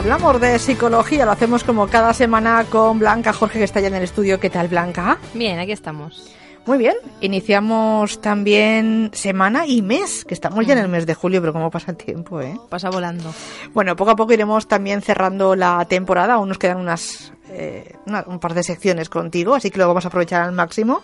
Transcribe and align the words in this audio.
Hablamos 0.00 0.40
de 0.40 0.58
psicología, 0.58 1.26
lo 1.26 1.32
hacemos 1.32 1.62
como 1.62 1.86
cada 1.86 2.14
semana 2.14 2.64
con 2.70 2.98
Blanca 2.98 3.34
Jorge, 3.34 3.58
que 3.58 3.66
está 3.66 3.80
ya 3.80 3.88
en 3.88 3.96
el 3.96 4.02
estudio. 4.02 4.40
¿Qué 4.40 4.48
tal, 4.48 4.68
Blanca? 4.68 5.18
Bien, 5.34 5.58
aquí 5.58 5.72
estamos. 5.72 6.34
Muy 6.64 6.78
bien, 6.78 6.94
iniciamos 7.20 8.22
también 8.22 9.10
semana 9.12 9.66
y 9.66 9.82
mes, 9.82 10.24
que 10.24 10.32
estamos 10.32 10.66
ya 10.66 10.72
en 10.72 10.78
el 10.78 10.88
mes 10.88 11.04
de 11.04 11.12
julio, 11.12 11.42
pero 11.42 11.52
cómo 11.52 11.70
pasa 11.70 11.90
el 11.90 11.98
tiempo, 11.98 12.40
¿eh? 12.40 12.58
Pasa 12.70 12.88
volando. 12.88 13.34
Bueno, 13.74 13.94
poco 13.94 14.12
a 14.12 14.16
poco 14.16 14.32
iremos 14.32 14.66
también 14.66 15.02
cerrando 15.02 15.54
la 15.54 15.84
temporada, 15.84 16.34
aún 16.34 16.48
nos 16.48 16.56
quedan 16.56 16.78
unas 16.78 17.34
eh, 17.52 17.96
un 18.26 18.38
par 18.38 18.54
de 18.54 18.62
secciones 18.62 19.08
contigo, 19.08 19.54
así 19.54 19.70
que 19.70 19.78
lo 19.78 19.88
vamos 19.88 20.04
a 20.04 20.08
aprovechar 20.08 20.42
al 20.42 20.52
máximo. 20.52 21.02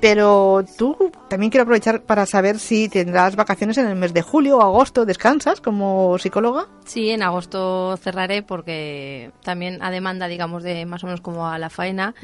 Pero 0.00 0.64
tú 0.76 1.12
también 1.28 1.50
quiero 1.50 1.62
aprovechar 1.62 2.02
para 2.02 2.26
saber 2.26 2.58
si 2.58 2.88
tendrás 2.88 3.36
vacaciones 3.36 3.78
en 3.78 3.86
el 3.86 3.96
mes 3.96 4.12
de 4.14 4.22
julio 4.22 4.58
o 4.58 4.62
agosto. 4.62 5.04
¿Descansas 5.04 5.60
como 5.60 6.18
psicóloga? 6.18 6.66
Sí, 6.84 7.10
en 7.10 7.22
agosto 7.22 7.96
cerraré 7.96 8.42
porque 8.42 9.30
también 9.42 9.82
a 9.82 9.90
demanda, 9.90 10.28
digamos, 10.28 10.62
de 10.62 10.86
más 10.86 11.02
o 11.04 11.06
menos 11.06 11.20
como 11.20 11.48
a 11.48 11.58
la 11.58 11.70
faena. 11.70 12.14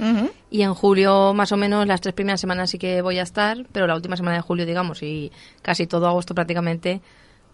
Y 0.51 0.63
en 0.63 0.75
julio, 0.75 1.35
más 1.35 1.53
o 1.53 1.57
menos, 1.57 1.87
las 1.87 2.01
tres 2.01 2.15
primeras 2.15 2.41
semanas 2.41 2.71
sí 2.71 2.79
que 2.79 3.03
voy 3.03 3.19
a 3.19 3.23
estar, 3.23 3.67
pero 3.73 3.87
la 3.87 3.95
última 3.95 4.17
semana 4.17 4.37
de 4.37 4.43
julio, 4.43 4.67
digamos, 4.67 5.03
y 5.03 5.31
casi 5.63 5.87
todo 5.87 6.07
agosto 6.07 6.35
prácticamente 6.35 7.01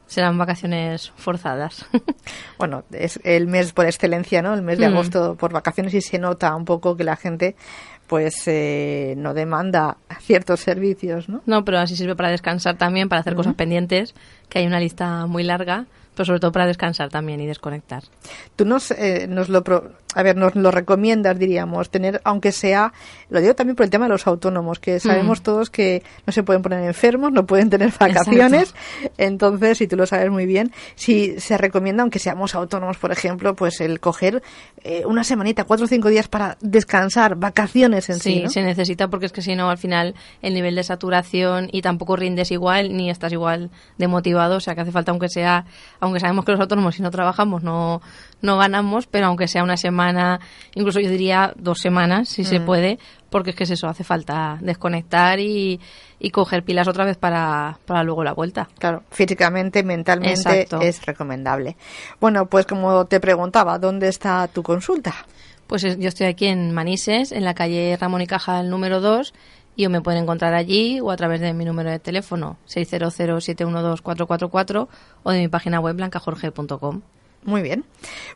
serán 0.07 0.39
vacaciones 0.39 1.13
forzadas. 1.17 1.87
bueno, 2.59 2.85
es 2.93 3.21
el 3.25 3.47
mes 3.47 3.73
por 3.73 3.87
excelencia, 3.87 4.43
¿no? 4.43 4.55
El 4.55 4.63
mes 4.63 4.79
de 4.79 4.89
mm. 4.89 4.93
agosto 4.93 5.35
por 5.37 5.53
vacaciones 5.53 5.95
y 5.95 6.01
se 6.01 6.19
nota 6.19 6.55
un 6.55 6.65
poco 6.65 6.97
que 6.97 7.05
la 7.05 7.17
gente 7.17 7.57
pues 8.07 8.47
eh, 8.47 9.15
no 9.17 9.33
demanda 9.33 9.97
ciertos 10.21 10.61
servicios, 10.61 11.29
¿no? 11.29 11.41
No, 11.47 11.65
pero 11.65 11.79
así 11.79 11.97
sirve 11.97 12.15
para 12.15 12.31
descansar 12.31 12.77
también, 12.77 13.09
para 13.09 13.21
hacer 13.21 13.35
cosas 13.35 13.55
pendientes, 13.55 14.15
que 14.49 14.59
hay 14.59 14.67
una 14.67 14.79
lista 14.79 15.27
muy 15.27 15.43
larga 15.43 15.87
pero 16.15 16.25
sobre 16.25 16.41
todo 16.41 16.53
para 16.53 16.67
descansar 16.67 17.11
también 17.11 17.41
y 17.41 17.47
desconectar. 17.47 18.05
Tú 18.57 18.65
nos, 18.65 18.91
eh, 18.93 19.27
nos 19.29 19.49
lo 19.49 19.63
a 20.15 20.23
ver, 20.23 20.37
nos 20.37 20.55
lo 20.55 20.71
recomiendas, 20.71 21.39
diríamos, 21.39 21.91
tener, 21.91 22.21
aunque 22.25 22.53
sea, 22.53 22.93
lo 23.31 23.41
digo 23.41 23.55
también 23.55 23.77
por 23.77 23.85
el 23.85 23.91
tema 23.91 24.05
de 24.07 24.11
los 24.11 24.27
autónomos, 24.27 24.79
que 24.79 25.01
sabemos 25.01 25.41
mm. 25.41 25.43
todos 25.43 25.71
que 25.71 26.03
no 26.27 26.33
se 26.33 26.43
pueden 26.43 26.63
poner 26.63 26.85
enfermos, 26.85 27.33
no 27.33 27.47
pueden 27.47 27.69
tener 27.69 27.93
vacaciones, 27.99 28.75
entonces, 29.19 29.79
si 29.79 29.89
tú 29.89 29.97
lo 29.97 30.07
sabes 30.07 30.31
muy 30.31 30.47
bien, 30.47 30.73
si 30.95 31.41
se 31.41 31.59
recomienda, 31.59 32.03
aunque 32.03 32.19
seamos 32.19 32.55
autónomos, 32.55 32.97
por 32.97 33.11
ejemplo, 33.11 33.55
pues 33.55 33.81
el 33.81 34.01
coger 34.01 34.43
eh, 34.83 35.03
una 35.07 35.25
semanita, 35.25 35.65
cuatro 35.65 35.87
o 35.87 35.89
cinco 35.89 36.09
días 36.09 36.29
para 36.29 36.57
descansar, 36.61 37.37
vacaciones 37.37 38.09
en 38.09 38.21
sí. 38.21 38.43
Sí, 38.45 38.49
se 38.49 38.63
necesita 38.63 39.09
porque 39.09 39.27
es 39.27 39.33
que 39.33 39.43
si 39.43 39.57
no, 39.57 39.71
al 39.71 39.79
final, 39.79 40.15
el 40.43 40.55
nivel 40.55 40.75
de 40.77 40.85
saturación 40.85 41.69
y 41.73 41.83
tampoco 41.83 42.17
rindes 42.17 42.51
igual, 42.51 42.97
ni 42.97 43.11
estás 43.11 43.33
igual 43.33 43.71
de 43.99 44.09
motivado, 44.09 44.57
o 44.57 44.61
sea 44.61 44.75
que 44.75 44.83
hace 44.83 44.93
falta, 44.93 45.11
aunque 45.11 45.29
sea, 45.29 45.67
aunque 46.05 46.21
sabemos 46.21 46.45
que 46.45 46.53
los 46.53 46.61
autónomos 46.61 46.95
si 46.95 47.03
no 47.03 47.11
trabajamos 47.11 47.63
no, 47.63 48.01
no 48.43 48.59
ganamos, 48.59 49.07
pero 49.07 49.27
aunque 49.27 49.49
sea 49.49 49.63
una 49.63 49.77
semana, 49.77 50.41
incluso 50.75 51.01
yo 51.01 51.11
diría 51.11 51.53
dos 51.57 51.79
semanas, 51.81 52.29
si 52.29 52.45
se 52.45 52.61
mm. 52.61 52.65
puede, 52.65 52.99
porque 53.31 53.51
es 53.51 53.57
que 53.57 53.65
es 53.65 53.71
eso, 53.71 53.89
hace 53.89 54.05
falta 54.05 54.59
desconectar 54.61 55.41
y, 55.41 55.81
y 56.19 56.31
coger 56.31 56.63
pilas 56.65 56.87
otra 56.87 57.05
vez 57.05 57.17
para, 57.17 57.79
para 57.87 58.03
luego 58.05 58.23
la 58.23 58.33
vuelta. 58.33 58.69
Claro, 58.79 59.03
físicamente, 59.11 59.83
mentalmente 59.83 60.69
es 60.81 61.05
recomendable. 61.05 61.77
Bueno, 62.21 62.47
pues 62.47 62.67
como 62.67 63.07
te 63.07 63.21
preguntaba, 63.21 63.79
¿dónde 63.79 64.09
está 64.09 64.47
tu 64.49 64.63
consulta? 64.63 65.15
Pues 65.67 65.83
yo 65.83 66.09
estoy 66.09 66.27
aquí 66.27 66.47
en 66.47 66.73
Manises, 66.73 67.33
en 67.33 67.43
la 67.45 67.55
calle 67.55 67.97
Ramón 67.99 68.21
y 68.21 68.27
Cajal 68.27 68.69
número 68.69 69.01
2 69.01 69.33
y 69.77 69.87
o 69.87 69.91
me 69.91 70.01
pueden 70.01 70.23
encontrar 70.23 70.55
allí 70.55 71.01
o 71.01 71.11
a 71.11 71.17
través 71.17 71.41
de 71.41 71.53
mi 71.53 71.65
número 71.65 71.91
de 71.91 71.99
teléfono 71.99 72.59
600-712-444 72.69 74.87
o 75.23 75.31
de 75.31 75.39
mi 75.39 75.49
página 75.49 75.81
web 75.81 75.97
blancajorge.com. 75.97 77.03
Muy 77.45 77.61
bien. 77.61 77.85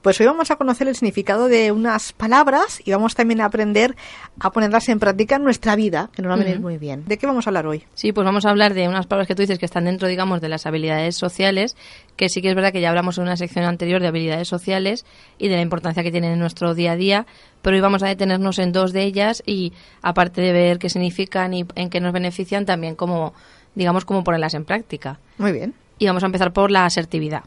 Pues 0.03 0.21
hoy 0.21 0.27
vamos 0.27 0.51
a 0.51 0.57
conocer 0.57 0.87
el 0.87 0.95
significado 0.95 1.49
de 1.49 1.73
unas 1.73 2.13
palabras 2.13 2.83
y 2.85 2.93
vamos 2.93 3.15
también 3.15 3.41
a 3.41 3.47
aprender 3.47 3.97
a 4.39 4.53
ponerlas 4.53 4.89
en 4.91 4.99
práctica 4.99 5.37
en 5.37 5.45
nuestra 5.45 5.77
vida, 5.77 6.11
que 6.15 6.21
nos 6.21 6.31
va 6.31 6.35
a 6.35 6.39
venir 6.39 6.61
muy 6.61 6.77
bien. 6.77 7.05
¿De 7.07 7.17
qué 7.17 7.27
vamos 7.27 7.47
a 7.47 7.51
hablar 7.51 7.67
hoy? 7.67 7.85
Sí, 7.95 8.13
pues 8.13 8.25
vamos 8.27 8.45
a 8.45 8.51
hablar 8.51 8.75
de 8.75 8.87
unas 8.87 9.07
palabras 9.07 9.27
que 9.27 9.35
tú 9.35 9.43
dices 9.43 9.59
que 9.59 9.65
están 9.65 9.87
dentro, 9.87 10.09
digamos, 10.09 10.43
de 10.43 10.51
las 10.51 10.67
habilidades 10.67 11.17
sociales, 11.17 11.75
que 12.17 12.29
sí 12.29 12.43
que 12.43 12.51
es 12.51 12.55
verdad 12.55 12.71
que 12.71 12.83
ya 12.83 12.91
hablamos 12.91 13.17
en 13.17 13.25
una 13.25 13.37
sección 13.39 13.65
anterior 13.65 14.03
de 14.03 14.09
habilidades 14.09 14.47
sociales 14.47 15.07
y 15.39 15.49
de 15.49 15.57
la 15.57 15.63
importancia 15.63 16.03
que 16.03 16.13
tienen 16.13 16.33
en 16.33 16.39
nuestro 16.39 16.75
día 16.75 16.93
a 16.93 16.97
día, 16.97 17.27
pero 17.63 17.77
hoy 17.77 17.81
vamos 17.81 18.03
a 18.03 18.09
detenernos 18.09 18.59
en 18.59 18.73
dos 18.73 18.93
de 18.93 19.05
ellas 19.05 19.43
y 19.47 19.73
aparte 20.03 20.43
de 20.43 20.53
ver 20.53 20.79
qué 20.79 20.91
significan 20.91 21.55
y 21.55 21.67
en 21.77 21.89
qué 21.89 22.01
nos 22.01 22.13
benefician, 22.13 22.67
también 22.67 22.95
como, 22.95 23.33
digamos, 23.75 24.05
cómo 24.05 24.23
ponerlas 24.23 24.53
en 24.53 24.67
práctica. 24.67 25.19
Muy 25.39 25.53
bien. 25.53 25.75
Y 25.99 26.07
vamos 26.07 26.23
a 26.23 26.27
empezar 26.27 26.53
por 26.53 26.71
la 26.71 26.85
asertividad 26.85 27.45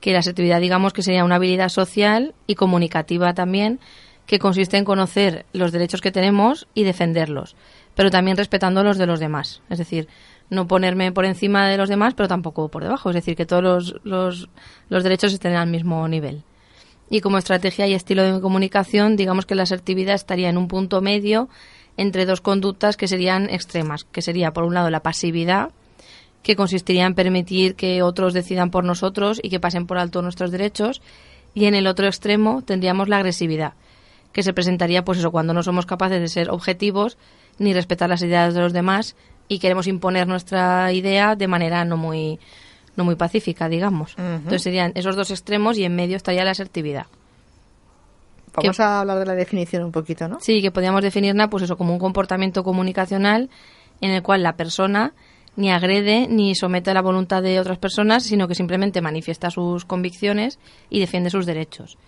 que 0.00 0.12
la 0.12 0.20
asertividad 0.20 0.60
digamos 0.60 0.92
que 0.92 1.02
sería 1.02 1.24
una 1.24 1.36
habilidad 1.36 1.68
social 1.68 2.34
y 2.46 2.54
comunicativa 2.54 3.34
también 3.34 3.80
que 4.26 4.38
consiste 4.38 4.76
en 4.76 4.84
conocer 4.84 5.46
los 5.52 5.72
derechos 5.72 6.00
que 6.00 6.10
tenemos 6.10 6.66
y 6.74 6.84
defenderlos, 6.84 7.56
pero 7.94 8.10
también 8.10 8.36
respetando 8.36 8.82
los 8.82 8.98
de 8.98 9.06
los 9.06 9.20
demás. 9.20 9.62
Es 9.70 9.78
decir, 9.78 10.08
no 10.50 10.66
ponerme 10.66 11.12
por 11.12 11.24
encima 11.24 11.68
de 11.68 11.76
los 11.76 11.88
demás, 11.88 12.14
pero 12.14 12.28
tampoco 12.28 12.68
por 12.68 12.82
debajo. 12.82 13.10
Es 13.10 13.14
decir, 13.14 13.36
que 13.36 13.46
todos 13.46 13.62
los, 13.62 14.00
los, 14.04 14.48
los 14.88 15.02
derechos 15.02 15.32
estén 15.32 15.54
al 15.54 15.68
mismo 15.68 16.06
nivel. 16.08 16.42
Y 17.08 17.20
como 17.20 17.38
estrategia 17.38 17.86
y 17.86 17.94
estilo 17.94 18.22
de 18.22 18.40
comunicación, 18.40 19.16
digamos 19.16 19.46
que 19.46 19.54
la 19.54 19.62
asertividad 19.62 20.14
estaría 20.16 20.48
en 20.48 20.58
un 20.58 20.68
punto 20.68 21.00
medio 21.00 21.48
entre 21.96 22.26
dos 22.26 22.40
conductas 22.40 22.96
que 22.96 23.08
serían 23.08 23.48
extremas, 23.48 24.04
que 24.04 24.22
sería 24.22 24.52
por 24.52 24.64
un 24.64 24.74
lado 24.74 24.90
la 24.90 25.00
pasividad, 25.00 25.70
que 26.46 26.54
consistiría 26.54 27.06
en 27.06 27.16
permitir 27.16 27.74
que 27.74 28.04
otros 28.04 28.32
decidan 28.32 28.70
por 28.70 28.84
nosotros 28.84 29.40
y 29.42 29.50
que 29.50 29.58
pasen 29.58 29.88
por 29.88 29.98
alto 29.98 30.22
nuestros 30.22 30.52
derechos. 30.52 31.02
Y 31.54 31.64
en 31.64 31.74
el 31.74 31.88
otro 31.88 32.06
extremo 32.06 32.62
tendríamos 32.62 33.08
la 33.08 33.16
agresividad, 33.16 33.72
que 34.32 34.44
se 34.44 34.52
presentaría 34.52 35.04
pues 35.04 35.18
eso 35.18 35.32
cuando 35.32 35.52
no 35.54 35.64
somos 35.64 35.86
capaces 35.86 36.20
de 36.20 36.28
ser 36.28 36.50
objetivos 36.50 37.18
ni 37.58 37.74
respetar 37.74 38.08
las 38.08 38.22
ideas 38.22 38.54
de 38.54 38.60
los 38.60 38.72
demás 38.72 39.16
y 39.48 39.58
queremos 39.58 39.88
imponer 39.88 40.28
nuestra 40.28 40.92
idea 40.92 41.34
de 41.34 41.48
manera 41.48 41.84
no 41.84 41.96
muy 41.96 42.38
no 42.94 43.04
muy 43.04 43.16
pacífica, 43.16 43.68
digamos. 43.68 44.14
Entonces 44.16 44.62
serían 44.62 44.92
esos 44.94 45.16
dos 45.16 45.32
extremos 45.32 45.76
y 45.78 45.84
en 45.84 45.96
medio 45.96 46.16
estaría 46.16 46.44
la 46.44 46.52
asertividad. 46.52 47.06
Vamos 48.54 48.78
a 48.78 49.00
hablar 49.00 49.18
de 49.18 49.26
la 49.26 49.34
definición 49.34 49.82
un 49.82 49.90
poquito, 49.90 50.28
¿no? 50.28 50.38
Sí, 50.38 50.62
que 50.62 50.70
podríamos 50.70 51.02
definirla 51.02 51.50
pues 51.50 51.64
eso 51.64 51.76
como 51.76 51.92
un 51.92 51.98
comportamiento 51.98 52.62
comunicacional 52.62 53.50
en 54.00 54.12
el 54.12 54.22
cual 54.22 54.44
la 54.44 54.54
persona 54.54 55.12
ni 55.56 55.70
agrede 55.70 56.28
ni 56.28 56.54
somete 56.54 56.90
a 56.90 56.94
la 56.94 57.02
voluntad 57.02 57.42
de 57.42 57.58
otras 57.58 57.78
personas, 57.78 58.24
sino 58.24 58.46
que 58.46 58.54
simplemente 58.54 59.00
manifiesta 59.00 59.50
sus 59.50 59.84
convicciones 59.84 60.58
y 60.90 61.00
defiende 61.00 61.30
sus 61.30 61.46
derechos. 61.46 61.98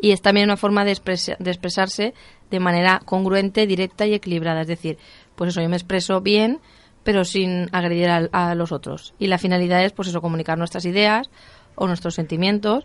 Y 0.00 0.12
es 0.12 0.22
también 0.22 0.44
una 0.44 0.56
forma 0.56 0.84
de, 0.84 0.92
expresarse 0.92 2.14
de 2.50 2.60
manera 2.60 3.00
congruente, 3.04 3.66
directa 3.66 4.06
y 4.06 4.14
equilibrada. 4.14 4.60
Es 4.60 4.68
decir, 4.68 4.98
pues 5.34 5.50
eso, 5.50 5.60
yo 5.60 5.68
me 5.68 5.76
expreso 5.76 6.20
bien, 6.20 6.60
pero 7.02 7.24
sin 7.24 7.68
agredir 7.72 8.08
a, 8.08 8.28
a, 8.32 8.54
los 8.54 8.70
otros. 8.70 9.14
Y 9.18 9.26
la 9.26 9.38
finalidad 9.38 9.84
es, 9.84 9.92
pues 9.92 10.08
eso, 10.08 10.20
comunicar 10.20 10.56
nuestras 10.56 10.84
ideas 10.84 11.30
o 11.74 11.86
nuestros 11.86 12.14
sentimientos 12.14 12.84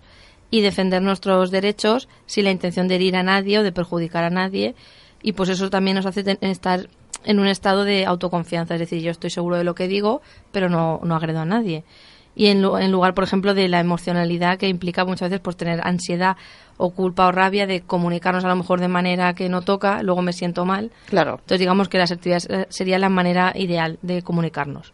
y 0.49 0.61
defender 0.61 1.01
nuestros 1.01 1.51
derechos 1.51 2.07
sin 2.25 2.45
la 2.45 2.51
intención 2.51 2.87
de 2.87 2.95
herir 2.95 3.15
a 3.15 3.23
nadie 3.23 3.59
o 3.59 3.63
de 3.63 3.71
perjudicar 3.71 4.23
a 4.23 4.29
nadie. 4.29 4.75
Y 5.21 5.33
pues 5.33 5.49
eso 5.49 5.69
también 5.69 5.95
nos 5.95 6.05
hace 6.05 6.37
estar 6.41 6.89
en 7.25 7.39
un 7.39 7.47
estado 7.47 7.83
de 7.83 8.05
autoconfianza, 8.05 8.75
es 8.75 8.79
decir, 8.79 9.01
yo 9.01 9.11
estoy 9.11 9.29
seguro 9.29 9.57
de 9.57 9.63
lo 9.63 9.75
que 9.75 9.87
digo, 9.87 10.21
pero 10.51 10.69
no, 10.69 10.99
no 11.03 11.15
agredo 11.15 11.39
a 11.39 11.45
nadie. 11.45 11.83
Y 12.35 12.47
en, 12.47 12.63
en 12.63 12.91
lugar, 12.91 13.13
por 13.13 13.23
ejemplo, 13.23 13.53
de 13.53 13.67
la 13.67 13.79
emocionalidad 13.79 14.57
que 14.57 14.67
implica 14.67 15.05
muchas 15.05 15.29
veces 15.29 15.41
pues, 15.41 15.55
tener 15.55 15.81
ansiedad 15.85 16.35
o 16.77 16.91
culpa 16.91 17.27
o 17.27 17.31
rabia 17.31 17.67
de 17.67 17.81
comunicarnos 17.81 18.45
a 18.45 18.47
lo 18.47 18.55
mejor 18.55 18.79
de 18.79 18.87
manera 18.87 19.33
que 19.33 19.49
no 19.49 19.61
toca, 19.61 20.03
luego 20.03 20.21
me 20.21 20.33
siento 20.33 20.65
mal. 20.65 20.91
Claro. 21.07 21.33
Entonces, 21.33 21.59
digamos 21.59 21.89
que 21.89 21.97
la 21.97 22.05
asertividad 22.05 22.67
sería 22.69 22.99
la 22.99 23.09
manera 23.09 23.53
ideal 23.55 23.99
de 24.01 24.21
comunicarnos. 24.21 24.93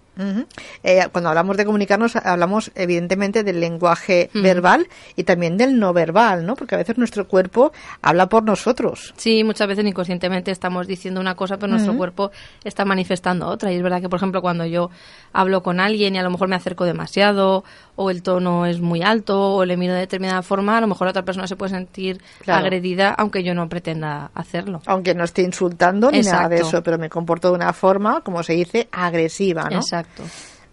Eh, 0.84 1.08
cuando 1.12 1.30
hablamos 1.30 1.56
de 1.56 1.66
comunicarnos, 1.66 2.16
hablamos 2.18 2.72
evidentemente 2.76 3.44
del 3.44 3.62
lenguaje 3.62 4.30
verbal 4.34 4.88
y 5.16 5.24
también 5.24 5.58
del 5.58 5.80
no 5.80 5.94
verbal, 5.94 6.46
¿no? 6.46 6.56
Porque 6.56 6.76
a 6.76 6.78
veces 6.78 6.98
nuestro 6.98 7.28
cuerpo 7.28 7.72
habla 8.02 8.28
por 8.28 8.44
nosotros. 8.44 9.14
Sí, 9.16 9.44
muchas 9.44 9.68
veces 9.68 9.86
inconscientemente 9.86 10.52
estamos 10.52 10.88
diciendo 10.88 11.22
una 11.22 11.36
cosa, 11.36 11.58
pero 11.58 11.72
nuestro 11.72 11.96
cuerpo 11.96 12.32
está 12.64 12.84
manifestando 12.84 13.48
otra. 13.48 13.72
Y 13.72 13.78
es 13.78 13.82
verdad 13.82 14.02
que, 14.02 14.10
por 14.10 14.18
ejemplo, 14.18 14.42
cuando 14.42 14.66
yo 14.66 14.90
hablo 15.32 15.64
con 15.64 15.80
alguien 15.80 16.16
y 16.16 16.20
a 16.20 16.24
lo 16.24 16.32
mejor 16.32 16.50
me 16.50 16.56
acerco 16.56 16.84
demasiado, 16.84 17.64
o 17.96 18.10
el 18.10 18.22
tono 18.22 18.66
es 18.66 18.82
muy 18.82 19.02
alto, 19.02 19.56
o 19.56 19.66
le 19.66 19.78
miro 19.78 19.94
de 19.94 20.00
determinada 20.02 20.42
forma, 20.42 20.78
a 20.78 20.82
lo 20.82 20.88
mejor 20.88 21.08
otra 21.08 21.24
persona 21.24 21.48
se 21.48 21.56
puede 21.56 21.69
sentir 21.70 22.22
agredida, 22.46 23.12
aunque 23.12 23.44
yo 23.44 23.54
no 23.54 23.70
pretenda 23.70 24.32
hacerlo. 24.34 24.82
Aunque 24.86 25.16
no 25.16 25.24
esté 25.24 25.44
insultando 25.44 26.12
ni 26.12 26.22
nada 26.22 26.50
de 26.50 26.58
eso, 26.58 26.84
pero 26.84 26.98
me 26.98 27.10
comporto 27.10 27.50
de 27.50 27.56
una 27.56 27.74
forma, 27.74 28.22
como 28.22 28.44
se 28.44 28.54
dice, 28.54 28.90
agresiva, 28.92 29.70
¿no? 29.70 29.78
Exacto. 29.78 30.24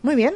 Muy 0.02 0.16
bien. 0.16 0.34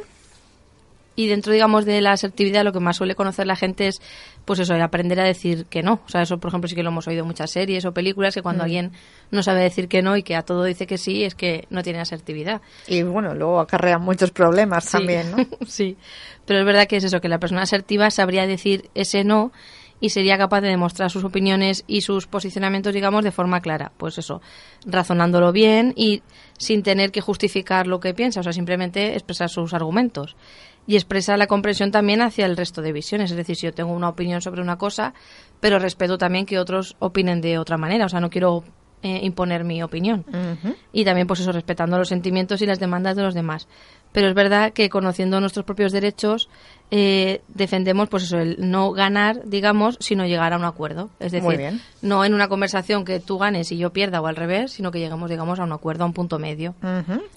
Y 1.13 1.27
dentro, 1.27 1.51
digamos, 1.51 1.85
de 1.85 1.99
la 1.99 2.13
asertividad, 2.13 2.63
lo 2.63 2.71
que 2.71 2.79
más 2.79 2.95
suele 2.95 3.15
conocer 3.15 3.45
la 3.45 3.57
gente 3.57 3.87
es, 3.87 4.01
pues 4.45 4.59
eso, 4.59 4.73
aprender 4.75 5.19
a 5.19 5.23
decir 5.23 5.65
que 5.65 5.83
no. 5.83 5.99
O 6.05 6.09
sea, 6.09 6.21
eso, 6.21 6.39
por 6.39 6.49
ejemplo, 6.49 6.69
sí 6.69 6.75
que 6.75 6.83
lo 6.83 6.89
hemos 6.89 7.07
oído 7.07 7.21
en 7.21 7.27
muchas 7.27 7.51
series 7.51 7.83
o 7.83 7.93
películas, 7.93 8.33
que 8.33 8.41
cuando 8.41 8.63
mm. 8.63 8.65
alguien 8.65 8.91
no 9.29 9.43
sabe 9.43 9.61
decir 9.61 9.89
que 9.89 10.01
no 10.01 10.15
y 10.15 10.23
que 10.23 10.35
a 10.35 10.43
todo 10.43 10.63
dice 10.63 10.87
que 10.87 10.97
sí, 10.97 11.23
es 11.23 11.35
que 11.35 11.67
no 11.69 11.83
tiene 11.83 11.99
asertividad. 11.99 12.61
Y 12.87 13.03
bueno, 13.03 13.35
luego 13.35 13.59
acarrea 13.59 13.99
muchos 13.99 14.31
problemas 14.31 14.89
también, 14.89 15.31
¿no? 15.31 15.45
sí, 15.67 15.97
pero 16.45 16.59
es 16.59 16.65
verdad 16.65 16.87
que 16.87 16.95
es 16.95 17.03
eso, 17.03 17.19
que 17.19 17.29
la 17.29 17.39
persona 17.39 17.63
asertiva 17.63 18.09
sabría 18.09 18.47
decir 18.47 18.89
ese 18.95 19.25
no 19.25 19.51
y 20.01 20.09
sería 20.09 20.37
capaz 20.37 20.61
de 20.61 20.69
demostrar 20.69 21.11
sus 21.11 21.23
opiniones 21.23 21.85
y 21.87 22.01
sus 22.01 22.27
posicionamientos, 22.27 22.93
digamos, 22.93 23.23
de 23.23 23.31
forma 23.31 23.61
clara. 23.61 23.91
Pues 23.97 24.17
eso, 24.17 24.41
razonándolo 24.85 25.51
bien 25.51 25.93
y 25.95 26.23
sin 26.57 26.81
tener 26.81 27.11
que 27.11 27.21
justificar 27.21 27.87
lo 27.87 27.99
que 27.99 28.15
piensa, 28.15 28.39
o 28.39 28.43
sea, 28.43 28.51
simplemente 28.51 29.13
expresar 29.13 29.49
sus 29.49 29.73
argumentos. 29.73 30.35
Y 30.87 30.95
expresar 30.95 31.37
la 31.37 31.45
comprensión 31.45 31.91
también 31.91 32.21
hacia 32.21 32.47
el 32.47 32.57
resto 32.57 32.81
de 32.81 32.91
visiones. 32.91 33.29
Es 33.29 33.37
decir, 33.37 33.55
si 33.55 33.67
yo 33.67 33.73
tengo 33.73 33.93
una 33.93 34.09
opinión 34.09 34.41
sobre 34.41 34.63
una 34.63 34.79
cosa, 34.79 35.13
pero 35.59 35.77
respeto 35.77 36.17
también 36.17 36.47
que 36.47 36.57
otros 36.57 36.95
opinen 36.97 37.39
de 37.39 37.59
otra 37.59 37.77
manera. 37.77 38.07
O 38.07 38.09
sea, 38.09 38.19
no 38.19 38.31
quiero 38.31 38.63
eh, 39.03 39.19
imponer 39.21 39.63
mi 39.63 39.83
opinión. 39.83 40.25
Y 40.91 41.05
también, 41.05 41.27
pues 41.27 41.39
eso, 41.41 41.51
respetando 41.51 41.99
los 41.99 42.09
sentimientos 42.09 42.63
y 42.63 42.65
las 42.65 42.79
demandas 42.79 43.15
de 43.15 43.21
los 43.21 43.35
demás 43.35 43.67
pero 44.11 44.27
es 44.27 44.33
verdad 44.33 44.73
que 44.73 44.89
conociendo 44.89 45.39
nuestros 45.39 45.65
propios 45.65 45.91
derechos 45.91 46.49
eh, 46.93 47.41
defendemos 47.47 48.09
pues 48.09 48.23
eso 48.23 48.37
el 48.37 48.57
no 48.59 48.91
ganar 48.91 49.43
digamos 49.45 49.97
sino 50.01 50.25
llegar 50.25 50.51
a 50.51 50.57
un 50.57 50.65
acuerdo. 50.65 51.09
Es 51.21 51.31
decir 51.31 51.79
no 52.01 52.25
en 52.25 52.33
una 52.33 52.49
conversación 52.49 53.05
que 53.05 53.21
tú 53.21 53.37
ganes 53.37 53.71
y 53.71 53.77
yo 53.77 53.91
pierda 53.91 54.19
o 54.19 54.27
al 54.27 54.35
revés 54.35 54.73
sino 54.73 54.91
que 54.91 54.99
lleguemos 54.99 55.29
digamos 55.29 55.59
a 55.61 55.63
un 55.63 55.71
acuerdo 55.71 56.03
a 56.03 56.07
un 56.07 56.13
punto 56.13 56.37
medio. 56.37 56.75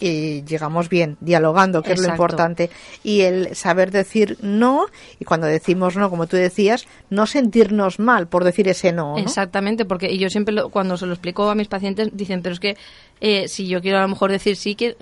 Y 0.01 0.43
llegamos 0.43 0.89
bien 0.89 1.17
dialogando 1.21 1.83
que 1.83 1.93
es 1.93 2.03
lo 2.03 2.09
importante. 2.09 2.69
Y 3.05 3.21
el 3.21 3.55
saber 3.55 3.93
decir 3.93 4.39
no 4.43 4.87
y 5.21 5.25
cuando 5.25 5.47
decimos 5.47 5.97
no 5.97 6.11
como 6.11 6.27
tú 6.27 6.37
decías 6.37 6.87
no 7.09 7.27
sentirnos 7.27 8.01
mal 8.01 8.27
por 8.27 8.43
decir 8.43 8.67
ese 8.67 8.93
no, 8.93 9.17
exactamente 9.19 9.85
porque 9.85 10.11
y 10.11 10.19
yo 10.19 10.31
siempre 10.31 10.55
cuando 10.71 10.97
se 10.97 11.07
lo 11.07 11.13
explico 11.13 11.49
a 11.49 11.55
mis 11.55 11.69
pacientes 11.69 12.11
dicen 12.13 12.43
pero 12.43 12.55
es 12.55 12.61
que 12.61 12.77
eh, 13.21 13.47
si 13.47 13.69
yo 13.69 13.81
quiero 13.81 13.99
a 13.99 14.03
lo 14.03 14.09
mejor 14.09 14.33
decir 14.33 14.57
sí 14.57 14.75
que 14.75 14.97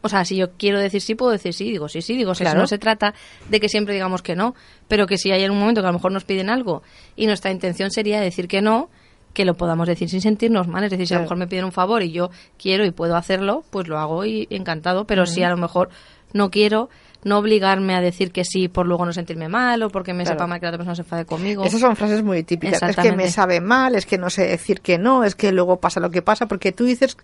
o 0.00 0.08
sea, 0.08 0.24
si 0.24 0.36
yo 0.36 0.52
quiero 0.52 0.78
decir 0.78 1.00
sí, 1.00 1.14
puedo 1.14 1.32
decir 1.32 1.52
sí, 1.52 1.64
digo 1.64 1.88
sí, 1.88 2.02
sí, 2.02 2.16
digo 2.16 2.34
sí. 2.34 2.44
No 2.54 2.66
se 2.66 2.78
trata 2.78 3.14
de 3.48 3.60
que 3.60 3.68
siempre 3.68 3.94
digamos 3.94 4.22
que 4.22 4.36
no, 4.36 4.54
pero 4.86 5.06
que 5.06 5.18
si 5.18 5.32
hay 5.32 5.44
un 5.48 5.58
momento 5.58 5.80
que 5.80 5.86
a 5.86 5.90
lo 5.90 5.98
mejor 5.98 6.12
nos 6.12 6.24
piden 6.24 6.50
algo 6.50 6.82
y 7.16 7.26
nuestra 7.26 7.50
intención 7.50 7.90
sería 7.90 8.20
decir 8.20 8.48
que 8.48 8.62
no, 8.62 8.90
que 9.32 9.44
lo 9.44 9.54
podamos 9.54 9.86
decir 9.86 10.08
sin 10.08 10.20
sentirnos 10.20 10.68
mal. 10.68 10.84
Es 10.84 10.90
decir, 10.90 11.06
si 11.06 11.14
a 11.14 11.18
lo 11.18 11.22
mejor 11.22 11.36
me 11.36 11.46
piden 11.46 11.64
un 11.64 11.72
favor 11.72 12.02
y 12.02 12.12
yo 12.12 12.30
quiero 12.58 12.84
y 12.84 12.90
puedo 12.90 13.16
hacerlo, 13.16 13.64
pues 13.70 13.88
lo 13.88 13.98
hago 13.98 14.24
y 14.24 14.46
encantado. 14.50 15.04
Pero 15.04 15.26
si 15.26 15.42
a 15.42 15.50
lo 15.50 15.56
mejor 15.56 15.90
no 16.32 16.50
quiero, 16.50 16.88
no 17.24 17.38
obligarme 17.38 17.94
a 17.94 18.00
decir 18.00 18.32
que 18.32 18.44
sí 18.44 18.68
por 18.68 18.86
luego 18.86 19.04
no 19.04 19.12
sentirme 19.12 19.48
mal 19.48 19.82
o 19.82 19.90
porque 19.90 20.14
me 20.14 20.24
sepa 20.24 20.46
mal 20.46 20.60
que 20.60 20.66
la 20.66 20.70
otra 20.70 20.78
persona 20.78 20.94
se 20.94 21.02
enfade 21.02 21.24
conmigo. 21.24 21.64
Esas 21.64 21.80
son 21.80 21.96
frases 21.96 22.22
muy 22.22 22.42
típicas. 22.42 22.82
Es 22.82 22.96
que 22.96 23.12
me 23.12 23.30
sabe 23.30 23.60
mal, 23.60 23.94
es 23.94 24.06
que 24.06 24.18
no 24.18 24.30
sé 24.30 24.46
decir 24.46 24.80
que 24.80 24.98
no, 24.98 25.24
es 25.24 25.34
que 25.34 25.52
luego 25.52 25.78
pasa 25.80 26.00
lo 26.00 26.10
que 26.10 26.22
pasa, 26.22 26.46
porque 26.46 26.72
tú 26.72 26.84
dices 26.84 27.16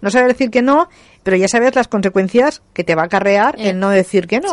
no 0.00 0.10
saber 0.10 0.28
decir 0.28 0.50
que 0.50 0.62
no, 0.62 0.88
pero 1.22 1.36
ya 1.36 1.48
sabes 1.48 1.74
las 1.74 1.88
consecuencias 1.88 2.62
que 2.72 2.84
te 2.84 2.94
va 2.94 3.02
a 3.02 3.06
acarrear 3.06 3.56
el 3.58 3.66
eh, 3.66 3.74
no 3.74 3.90
decir 3.90 4.26
que 4.26 4.40
no. 4.40 4.50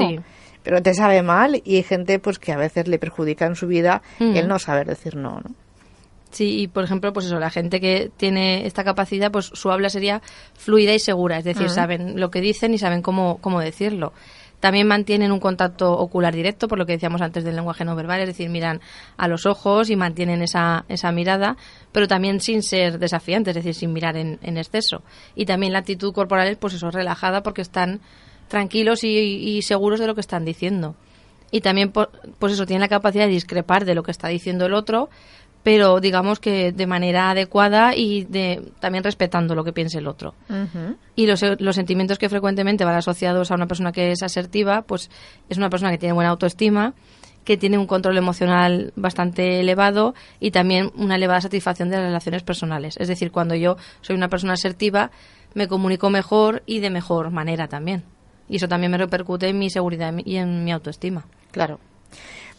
Pero 0.63 0.81
te 0.81 0.93
sabe 0.95 1.21
mal 1.21 1.61
y 1.63 1.75
hay 1.75 1.83
gente 1.83 2.17
pues 2.17 2.39
que 2.39 2.51
a 2.51 2.57
veces 2.57 2.87
le 2.87 2.97
perjudica 2.97 3.45
en 3.45 3.55
su 3.55 3.67
vida 3.67 4.01
el 4.19 4.45
mm. 4.45 4.47
no 4.47 4.57
saber 4.57 4.87
decir 4.87 5.15
no, 5.15 5.39
¿no? 5.41 5.55
Sí, 6.35 6.63
y 6.63 6.67
por 6.67 6.83
ejemplo, 6.83 7.13
pues 7.13 7.27
eso, 7.27 7.39
la 7.39 7.49
gente 7.49 7.79
que 7.79 8.11
tiene 8.17 8.65
esta 8.65 8.83
capacidad, 8.83 9.31
pues 9.31 9.45
su 9.45 9.71
habla 9.71 9.89
sería 9.89 10.21
fluida 10.53 10.93
y 10.93 10.99
segura, 10.99 11.37
es 11.37 11.45
decir, 11.45 11.69
saben 11.69 12.19
lo 12.19 12.29
que 12.29 12.41
dicen 12.41 12.73
y 12.73 12.77
saben 12.77 13.01
cómo, 13.01 13.37
cómo 13.39 13.61
decirlo. 13.61 14.11
También 14.59 14.87
mantienen 14.87 15.31
un 15.31 15.39
contacto 15.39 15.91
ocular 15.91 16.33
directo, 16.33 16.67
por 16.67 16.77
lo 16.77 16.85
que 16.85 16.93
decíamos 16.93 17.21
antes 17.21 17.43
del 17.43 17.55
lenguaje 17.55 17.85
no 17.85 17.95
verbal, 17.95 18.21
es 18.21 18.27
decir, 18.27 18.49
miran 18.49 18.81
a 19.17 19.27
los 19.27 19.45
ojos 19.45 19.89
y 19.89 19.95
mantienen 19.95 20.41
esa, 20.41 20.85
esa 20.87 21.11
mirada, 21.11 21.57
pero 21.91 22.07
también 22.07 22.39
sin 22.39 22.63
ser 22.63 22.99
desafiantes, 22.99 23.55
es 23.55 23.63
decir, 23.63 23.75
sin 23.75 23.93
mirar 23.93 24.17
en, 24.17 24.57
exceso. 24.57 25.03
Y 25.35 25.45
también 25.45 25.73
la 25.73 25.79
actitud 25.79 26.13
corporal 26.13 26.47
es, 26.47 26.57
pues 26.57 26.73
eso, 26.73 26.89
relajada 26.89 27.43
porque 27.43 27.61
están 27.61 28.01
tranquilos 28.47 29.03
y, 29.03 29.61
seguros 29.61 29.99
de 29.99 30.07
lo 30.07 30.15
que 30.15 30.21
están 30.21 30.45
diciendo. 30.45 30.95
Y 31.51 31.61
también, 31.61 31.91
pues 31.91 32.53
eso, 32.53 32.65
tienen 32.65 32.81
la 32.81 32.87
capacidad 32.87 33.25
de 33.25 33.31
discrepar 33.31 33.85
de 33.85 33.95
lo 33.95 34.03
que 34.03 34.11
está 34.11 34.27
diciendo 34.29 34.65
el 34.65 34.73
otro, 34.73 35.09
pero 35.65 35.99
digamos 35.99 36.39
que 36.39 36.71
de 36.71 36.85
manera 36.85 37.31
adecuada 37.31 37.95
y 37.95 38.23
de, 38.25 38.71
también 38.79 39.03
respetando 39.03 39.55
lo 39.55 39.63
que 39.63 39.73
piense 39.73 39.97
el 39.97 40.05
otro. 40.05 40.35
Y 41.15 41.25
los, 41.25 41.43
los, 41.57 41.75
sentimientos 41.75 42.19
que 42.19 42.29
frecuentemente 42.29 42.85
van 42.85 42.93
asociados 42.93 43.49
a 43.49 43.55
una 43.55 43.65
persona 43.65 43.91
que 43.91 44.11
es 44.11 44.21
asertiva, 44.21 44.83
pues 44.83 45.09
es 45.49 45.57
una 45.57 45.71
persona 45.71 45.89
que 45.89 45.97
tiene 45.97 46.13
buena 46.13 46.29
autoestima, 46.29 46.93
que 47.43 47.57
tiene 47.57 47.79
un 47.79 47.87
control 47.87 48.15
emocional 48.15 48.93
bastante 48.95 49.59
elevado 49.59 50.13
y 50.39 50.51
también 50.51 50.91
una 50.97 51.15
elevada 51.15 51.41
satisfacción 51.41 51.89
de 51.89 51.95
las 51.95 52.05
relaciones 52.05 52.43
personales. 52.43 52.95
Es 52.99 53.07
decir, 53.07 53.31
cuando 53.31 53.55
yo 53.55 53.75
soy 54.01 54.15
una 54.15 54.29
persona 54.29 54.53
asertiva, 54.53 55.09
me 55.55 55.67
comunico 55.67 56.11
mejor 56.11 56.61
y 56.67 56.79
de 56.79 56.91
mejor 56.91 57.31
manera 57.31 57.67
también. 57.67 58.03
Y 58.47 58.57
eso 58.57 58.67
también 58.67 58.91
me 58.91 58.99
repercute 58.99 59.49
en 59.49 59.57
mi 59.57 59.71
seguridad 59.71 60.13
y 60.23 60.35
en 60.35 60.63
mi 60.63 60.71
autoestima. 60.71 61.25
Claro. 61.49 61.79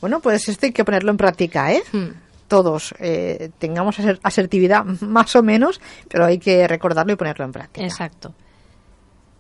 Bueno, 0.01 0.19
pues 0.19 0.49
esto 0.49 0.67
hay 0.67 0.73
que 0.73 0.85
ponerlo 0.85 1.13
en 1.13 1.17
práctica, 1.17 1.73
¿eh? 1.73 1.85
Hmm 1.93 2.26
todos 2.49 2.95
eh, 2.99 3.51
tengamos 3.59 3.97
asertividad 4.23 4.85
más 4.85 5.35
o 5.37 5.43
menos, 5.43 5.81
pero 6.09 6.25
hay 6.25 6.39
que 6.39 6.67
recordarlo 6.69 7.13
y 7.13 7.17
ponerlo 7.17 7.45
en 7.45 7.53
práctica. 7.53 7.87
Exacto. 7.87 8.35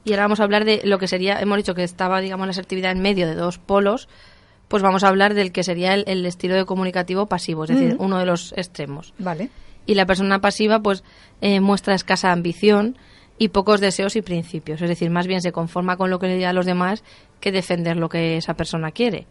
Y 0.04 0.12
ahora 0.12 0.22
vamos 0.22 0.40
a 0.40 0.44
hablar 0.44 0.64
de 0.64 0.82
lo 0.84 0.98
que 0.98 1.08
sería, 1.08 1.40
hemos 1.40 1.56
dicho 1.56 1.74
que 1.74 1.82
estaba, 1.82 2.20
digamos, 2.20 2.46
la 2.46 2.52
asertividad 2.52 2.92
en 2.92 3.00
medio 3.00 3.26
de 3.26 3.34
dos 3.34 3.58
polos, 3.58 4.08
pues 4.68 4.82
vamos 4.82 5.04
a 5.04 5.08
hablar 5.08 5.34
del 5.34 5.52
que 5.52 5.64
sería 5.64 5.94
el, 5.94 6.26
estilo 6.26 6.54
de 6.54 6.64
comunicativo 6.64 7.26
pasivo, 7.26 7.64
es 7.64 7.70
decir, 7.70 7.96
uno 7.98 8.18
de 8.18 8.26
los 8.26 8.52
extremos. 8.56 9.14
Vale. 9.18 9.50
Y 9.84 9.94
la 9.94 10.06
persona 10.06 10.40
pasiva, 10.40 10.80
pues, 10.80 11.04
eh, 11.40 11.60
muestra 11.60 11.94
escasa 11.94 12.32
ambición 12.32 12.96
y 13.38 13.48
pocos 13.48 13.80
deseos 13.80 14.16
y 14.16 14.22
principios, 14.22 14.80
es 14.80 14.88
decir, 14.88 15.10
más 15.10 15.26
bien 15.26 15.42
se 15.42 15.52
conforma 15.52 15.96
con 15.96 16.10
lo 16.10 16.18
que 16.18 16.26
le 16.26 16.36
diga 16.36 16.50
a 16.50 16.52
los 16.52 16.66
demás 16.66 17.04
que 17.40 17.52
defender 17.52 17.96
lo 17.96 18.08
que 18.08 18.36
esa 18.36 18.54
persona 18.54 18.92
quiere. 18.92 19.26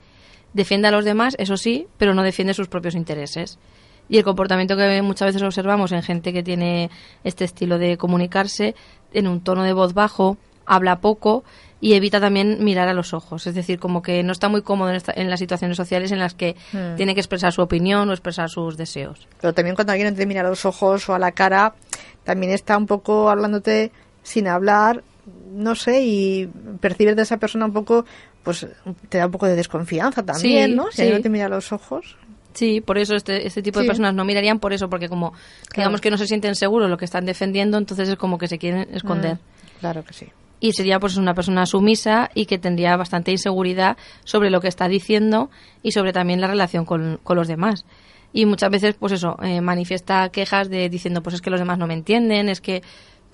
Defiende 0.56 0.88
a 0.88 0.92
los 0.92 1.04
demás, 1.04 1.36
eso 1.38 1.58
sí, 1.58 1.86
pero 1.98 2.14
no 2.14 2.24
defiende 2.24 2.54
sus 2.54 2.70
propios 2.70 2.96
intereses. 2.96 3.60
Y 4.08 4.18
el 4.18 4.24
comportamiento 4.24 4.78
que 4.78 5.02
muchas 5.02 5.28
veces 5.28 5.42
observamos 5.42 5.92
en 5.92 6.02
gente 6.02 6.32
que 6.32 6.44
tiene 6.44 6.90
este 7.26 7.44
estilo 7.44 7.78
de 7.78 7.98
comunicarse, 7.98 8.74
en 9.12 9.28
un 9.28 9.42
tono 9.42 9.64
de 9.64 9.74
voz 9.74 9.94
bajo, 9.94 10.38
habla 10.66 11.02
poco 11.02 11.44
y 11.82 11.96
evita 11.96 12.22
también 12.22 12.64
mirar 12.64 12.88
a 12.88 12.94
los 12.94 13.14
ojos. 13.14 13.48
Es 13.48 13.54
decir, 13.54 13.80
como 13.80 14.02
que 14.02 14.24
no 14.24 14.32
está 14.32 14.48
muy 14.48 14.62
cómodo 14.62 14.94
en, 15.16 15.30
las 15.30 15.40
situaciones 15.40 15.76
sociales 15.76 16.14
en 16.14 16.20
las 16.20 16.36
que 16.36 16.56
hmm. 16.72 16.96
tiene 16.96 17.16
que 17.16 17.20
expresar 17.20 17.52
su 17.52 17.62
opinión 17.62 18.10
o 18.10 18.14
expresar 18.14 18.50
sus 18.50 18.78
deseos. 18.78 19.28
Pero 19.42 19.54
también 19.54 19.76
cuando 19.76 19.92
alguien 19.92 20.16
te 20.16 20.26
mira 20.26 20.40
a 20.40 20.46
los 20.46 20.64
ojos 20.64 21.10
o 21.10 21.16
a 21.16 21.20
la 21.20 21.34
cara, 21.34 21.76
también 22.24 22.54
está 22.54 22.78
un 22.78 22.86
poco 22.86 23.30
hablándote 23.30 23.92
sin 24.24 24.48
hablar, 24.48 25.04
no 25.52 25.76
sé, 25.76 26.02
y 26.02 26.48
percibes 26.80 27.18
de 27.18 27.24
esa 27.24 27.38
persona 27.38 27.66
un 27.66 27.74
poco 27.74 28.06
pues 28.46 28.66
te 29.10 29.18
da 29.18 29.26
un 29.26 29.32
poco 29.32 29.48
de 29.48 29.56
desconfianza 29.56 30.24
también, 30.24 30.76
¿no? 30.76 30.92
Si 30.92 31.10
no 31.10 31.20
te 31.20 31.30
mira 31.30 31.48
a 31.48 31.50
los 31.50 31.74
ojos. 31.74 32.16
Sí, 32.54 32.80
por 32.80 32.98
eso 32.98 33.16
este, 33.16 33.46
este 33.46 33.62
tipo 33.62 33.82
de 33.82 33.88
personas 33.88 34.14
no 34.14 34.24
mirarían 34.24 34.60
por 34.60 34.72
eso, 34.72 34.88
porque 34.88 35.10
como 35.10 35.34
digamos 35.76 36.00
que 36.00 36.10
no 36.10 36.18
se 36.18 36.28
sienten 36.28 36.56
seguros 36.56 36.90
lo 36.90 36.98
que 36.98 37.04
están 37.04 37.26
defendiendo, 37.26 37.78
entonces 37.78 38.08
es 38.08 38.16
como 38.16 38.38
que 38.38 38.48
se 38.48 38.58
quieren 38.58 38.88
esconder. 38.94 39.36
Mm, 39.36 39.80
claro 39.82 40.06
que 40.06 40.14
sí. 40.14 40.28
Y 40.62 40.72
sería 40.72 41.00
pues 41.00 41.18
una 41.18 41.34
persona 41.34 41.66
sumisa 41.66 42.30
y 42.34 42.46
que 42.46 42.58
tendría 42.58 42.96
bastante 42.96 43.32
inseguridad 43.32 43.98
sobre 44.24 44.52
lo 44.52 44.62
que 44.62 44.70
está 44.70 44.88
diciendo 44.88 45.50
y 45.84 45.92
sobre 45.92 46.14
también 46.14 46.40
la 46.40 46.48
relación 46.48 46.86
con, 46.86 47.20
con 47.24 47.36
los 47.36 47.48
demás. 47.48 47.84
Y 48.32 48.46
muchas 48.46 48.70
veces, 48.70 48.96
pues 49.00 49.14
eso, 49.14 49.38
eh, 49.42 49.62
manifiesta 49.62 50.30
quejas 50.30 50.70
de 50.70 50.88
diciendo, 50.90 51.24
pues 51.24 51.36
es 51.36 51.42
que 51.42 51.50
los 51.50 51.60
demás 51.60 51.78
no 51.78 51.88
me 51.88 51.94
entienden, 51.94 52.48
es 52.50 52.62
que 52.62 52.84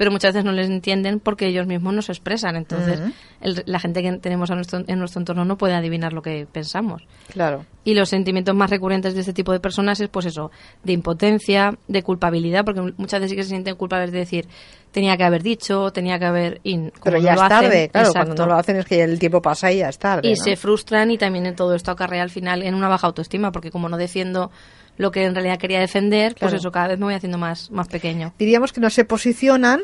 pero 0.01 0.10
muchas 0.10 0.34
veces 0.34 0.43
no 0.43 0.51
les 0.51 0.67
entienden 0.67 1.20
porque 1.20 1.46
ellos 1.46 1.67
mismos 1.67 1.93
no 1.93 2.01
se 2.01 2.12
expresan. 2.12 2.55
Entonces, 2.55 3.00
la 3.39 3.79
gente 3.79 4.01
que 4.01 4.12
tenemos 4.13 4.50
a 4.50 4.55
nuestro, 4.55 4.84
en 4.88 4.98
nuestro 4.98 5.22
entorno 5.22 5.46
no 5.46 5.60
puede 5.60 5.75
adivinar 5.75 6.12
lo 6.12 6.24
que 6.24 6.48
pensamos. 6.51 7.03
Claro. 7.31 7.67
Y 7.84 7.93
los 7.93 8.10
sentimientos 8.10 8.55
más 8.55 8.72
recurrentes 8.72 9.13
de 9.13 9.20
este 9.20 9.31
tipo 9.31 9.51
de 9.51 9.60
personas 9.60 10.00
es, 10.00 10.10
pues 10.10 10.25
eso, 10.25 10.50
de 10.84 10.93
impotencia, 10.93 11.77
de 11.88 12.01
culpabilidad, 12.01 12.65
porque 12.65 12.81
muchas 12.98 13.20
veces 13.20 13.29
sí 13.29 13.36
que 13.36 13.43
se 13.43 13.50
sienten 13.50 13.75
culpables 13.75 14.12
de 14.12 14.17
decir, 14.17 14.48
tenía 14.89 15.15
que 15.17 15.24
haber 15.24 15.43
dicho, 15.43 15.91
tenía 15.91 16.17
que 16.17 16.25
haber... 16.25 16.62
Pero 17.03 17.20
ya 17.20 17.34
es 17.34 17.39
tarde, 17.39 17.89
claro, 17.89 18.12
cuando 18.12 18.34
no 18.34 18.46
lo 18.48 18.55
hacen 18.55 18.77
es 18.77 18.86
que 18.86 19.03
el 19.03 19.20
tiempo 19.20 19.39
pasa 19.39 19.72
y 19.72 19.77
ya 19.77 19.89
es 19.89 20.00
tarde. 20.00 20.27
Y 20.27 20.36
se 20.36 20.55
frustran 20.55 21.12
y 21.12 21.20
también 21.20 21.46
en 21.46 21.55
todo 21.55 21.75
esto 21.75 21.91
acarrea 21.91 22.24
al 22.24 22.31
final 22.31 22.63
en 22.63 22.74
una 22.74 22.89
baja 22.89 23.05
autoestima, 23.05 23.51
porque 23.51 23.70
como 23.70 23.88
no 23.88 23.98
defiendo 23.98 24.50
lo 24.98 25.12
que 25.12 25.24
en 25.24 25.33
realidad 25.33 25.57
quería 25.57 25.79
defender, 25.79 26.36
pues 26.39 26.53
eso, 26.53 26.71
cada 26.71 26.89
vez 26.89 27.00
me 27.00 27.05
voy 27.05 27.13
haciendo 27.13 27.38
más, 27.38 27.71
más 27.71 27.88
pequeño. 27.88 28.33
Diríamos 28.38 28.71
que 28.71 28.81
no 28.81 28.89
se 28.89 29.05
posicionan 29.05 29.81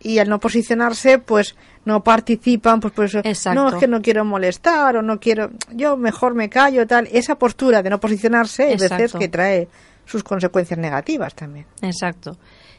y 0.00 0.18
al 0.18 0.28
no 0.28 0.38
posicionarse, 0.38 1.18
pues 1.18 1.56
no 1.84 2.04
participan, 2.04 2.80
pues 2.80 2.92
por 2.92 3.06
eso, 3.06 3.22
no, 3.54 3.68
es 3.68 3.74
que 3.76 3.88
no 3.88 4.02
quiero 4.02 4.24
molestar 4.24 4.96
o 4.96 5.02
no 5.02 5.18
quiero, 5.18 5.50
yo 5.72 5.96
mejor 5.96 6.34
me 6.34 6.48
callo, 6.48 6.86
tal. 6.86 7.08
Esa 7.10 7.36
postura 7.36 7.82
de 7.82 7.90
no 7.90 8.00
posicionarse, 8.00 8.72
es 8.72 8.80
veces 8.80 9.12
que 9.14 9.28
trae 9.28 9.68
sus 10.04 10.22
consecuencias 10.22 10.78
negativas 10.78 11.34
también. 11.34 11.66
Exacto. 11.82 12.36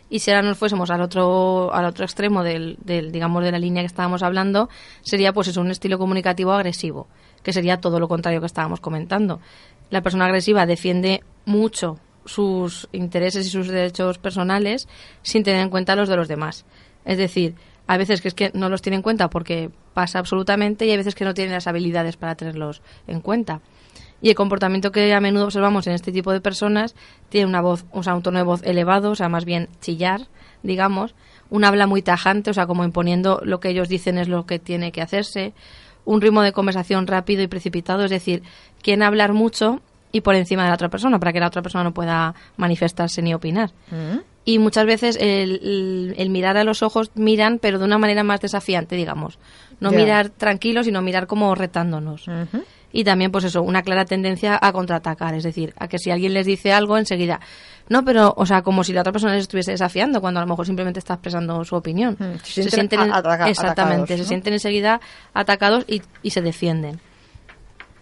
Y 0.08 0.20
si 0.20 0.30
ahora 0.30 0.44
nos 0.44 0.58
fuésemos 0.58 0.92
al 0.92 1.02
otro, 1.02 1.74
al 1.74 1.86
otro 1.86 2.06
extremo 2.06 2.44
del, 2.44 2.78
del, 2.84 3.12
digamos, 3.12 3.44
de 3.44 3.52
la 3.52 3.58
línea 3.58 3.82
que 3.82 3.88
estábamos 3.88 4.22
hablando, 4.22 4.70
sería 5.02 5.34
pues 5.34 5.48
eso, 5.48 5.62
un 5.62 5.72
estilo 5.72 5.98
comunicativo 5.98 6.52
agresivo, 6.52 7.08
que 7.42 7.52
sería 7.52 7.78
todo 7.78 8.00
lo 8.00 8.08
contrario 8.08 8.40
que 8.40 8.46
estábamos 8.46 8.80
comentando. 8.80 9.42
La 9.90 10.02
persona 10.02 10.26
agresiva 10.26 10.66
defiende 10.66 11.24
mucho 11.46 12.00
sus 12.26 12.90
intereses 12.92 13.46
y 13.46 13.50
sus 13.50 13.68
derechos 13.68 14.18
personales 14.18 14.88
sin 15.22 15.44
tener 15.44 15.62
en 15.62 15.70
cuenta 15.70 15.96
los 15.96 16.10
de 16.10 16.16
los 16.16 16.28
demás. 16.28 16.66
Es 17.06 17.18
decir, 17.18 17.56
a 17.88 17.98
veces 17.98 18.22
que 18.22 18.28
es 18.30 18.34
que 18.34 18.52
no 18.54 18.70
los 18.70 18.82
tiene 18.82 18.98
en 18.98 19.02
cuenta 19.04 19.30
porque 19.30 19.70
pasa 19.94 20.20
absolutamente 20.20 20.86
y 20.86 20.92
hay 20.92 20.98
veces 20.98 21.16
que 21.16 21.26
no 21.26 21.34
tienen 21.34 21.54
las 21.54 21.68
habilidades 21.68 22.18
para 22.18 22.36
tenerlos 22.36 22.82
en 23.08 23.22
cuenta. 23.22 23.62
Y 24.22 24.30
el 24.30 24.36
comportamiento 24.36 24.92
que 24.92 25.14
a 25.14 25.20
menudo 25.20 25.46
observamos 25.46 25.86
en 25.88 25.94
este 25.94 26.12
tipo 26.12 26.32
de 26.32 26.42
personas 26.42 26.96
tiene 27.30 27.48
una 27.48 27.62
voz, 27.62 27.86
o 27.92 28.02
sea, 28.02 28.16
un 28.16 28.24
tono 28.24 28.40
de 28.40 28.46
voz 28.46 28.64
elevado, 28.64 29.12
o 29.12 29.16
sea, 29.16 29.30
más 29.30 29.46
bien 29.46 29.70
chillar, 29.82 30.22
digamos, 30.64 31.14
un 31.50 31.64
habla 31.64 31.86
muy 31.86 32.02
tajante, 32.02 32.50
o 32.50 32.54
sea, 32.54 32.66
como 32.66 32.84
imponiendo 32.84 33.40
lo 33.44 33.60
que 33.60 33.70
ellos 33.70 33.88
dicen 33.88 34.18
es 34.18 34.28
lo 34.28 34.46
que 34.46 34.58
tiene 34.58 34.92
que 34.92 35.02
hacerse, 35.02 35.54
un 36.06 36.22
ritmo 36.22 36.42
de 36.42 36.52
conversación 36.54 37.08
rápido 37.08 37.42
y 37.44 37.48
precipitado, 37.48 38.04
es 38.06 38.12
decir, 38.12 38.44
quieren 38.82 39.04
hablar 39.04 39.34
mucho 39.34 39.82
y 40.12 40.22
por 40.22 40.36
encima 40.36 40.64
de 40.64 40.70
la 40.70 40.76
otra 40.76 40.90
persona 40.90 41.20
para 41.20 41.34
que 41.34 41.40
la 41.40 41.48
otra 41.48 41.62
persona 41.62 41.84
no 41.84 41.94
pueda 41.94 42.34
manifestarse 42.58 43.22
ni 43.22 43.34
opinar. 43.34 43.72
Mm. 43.92 44.20
Y 44.46 44.60
muchas 44.60 44.86
veces 44.86 45.18
el, 45.20 45.60
el- 45.64 46.16
el 46.18 46.30
mirar 46.30 46.56
a 46.58 46.64
los 46.64 46.84
ojos 46.84 47.10
miran, 47.16 47.58
pero 47.60 47.80
de 47.80 47.86
una 47.86 47.98
manera 47.98 48.24
más 48.24 48.40
desafiante, 48.40 48.96
digamos. 48.96 49.40
No 49.80 49.90
mirar 49.98 50.30
tranquilo, 50.30 50.84
sino 50.84 51.02
mirar 51.02 51.26
como 51.28 51.54
retándonos. 51.56 52.28
Y 52.94 53.04
también, 53.04 53.30
pues 53.32 53.44
eso, 53.44 53.62
una 53.64 53.82
clara 53.82 54.06
tendencia 54.06 54.58
a 54.62 54.72
contraatacar, 54.72 55.34
es 55.34 55.44
decir, 55.44 55.74
a 55.78 55.88
que 55.90 56.00
si 56.00 56.12
alguien 56.12 56.34
les 56.34 56.46
dice 56.46 56.72
algo, 56.72 56.98
enseguida, 56.98 57.42
no, 57.90 58.04
pero, 58.04 58.34
o 58.36 58.46
sea, 58.46 58.62
como 58.64 58.84
si 58.84 58.94
la 58.94 59.02
otra 59.02 59.12
persona 59.14 59.34
les 59.34 59.44
estuviese 59.44 59.72
desafiando, 59.72 60.22
cuando 60.22 60.40
a 60.40 60.44
lo 60.44 60.48
mejor 60.50 60.66
simplemente 60.66 61.00
está 61.00 61.14
expresando 61.16 61.64
su 61.64 61.76
opinión. 61.76 62.16
Mm, 62.20 62.38
se 62.44 62.64
sienten 62.70 63.00
ataca- 63.12 63.50
exactamente, 63.50 64.04
atacados, 64.04 64.10
se 64.22 64.26
sienten 64.26 64.54
enseguida 64.54 65.02
atacados 65.34 65.86
y, 65.88 66.02
y 66.24 66.32
se 66.32 66.42
defienden. 66.42 67.00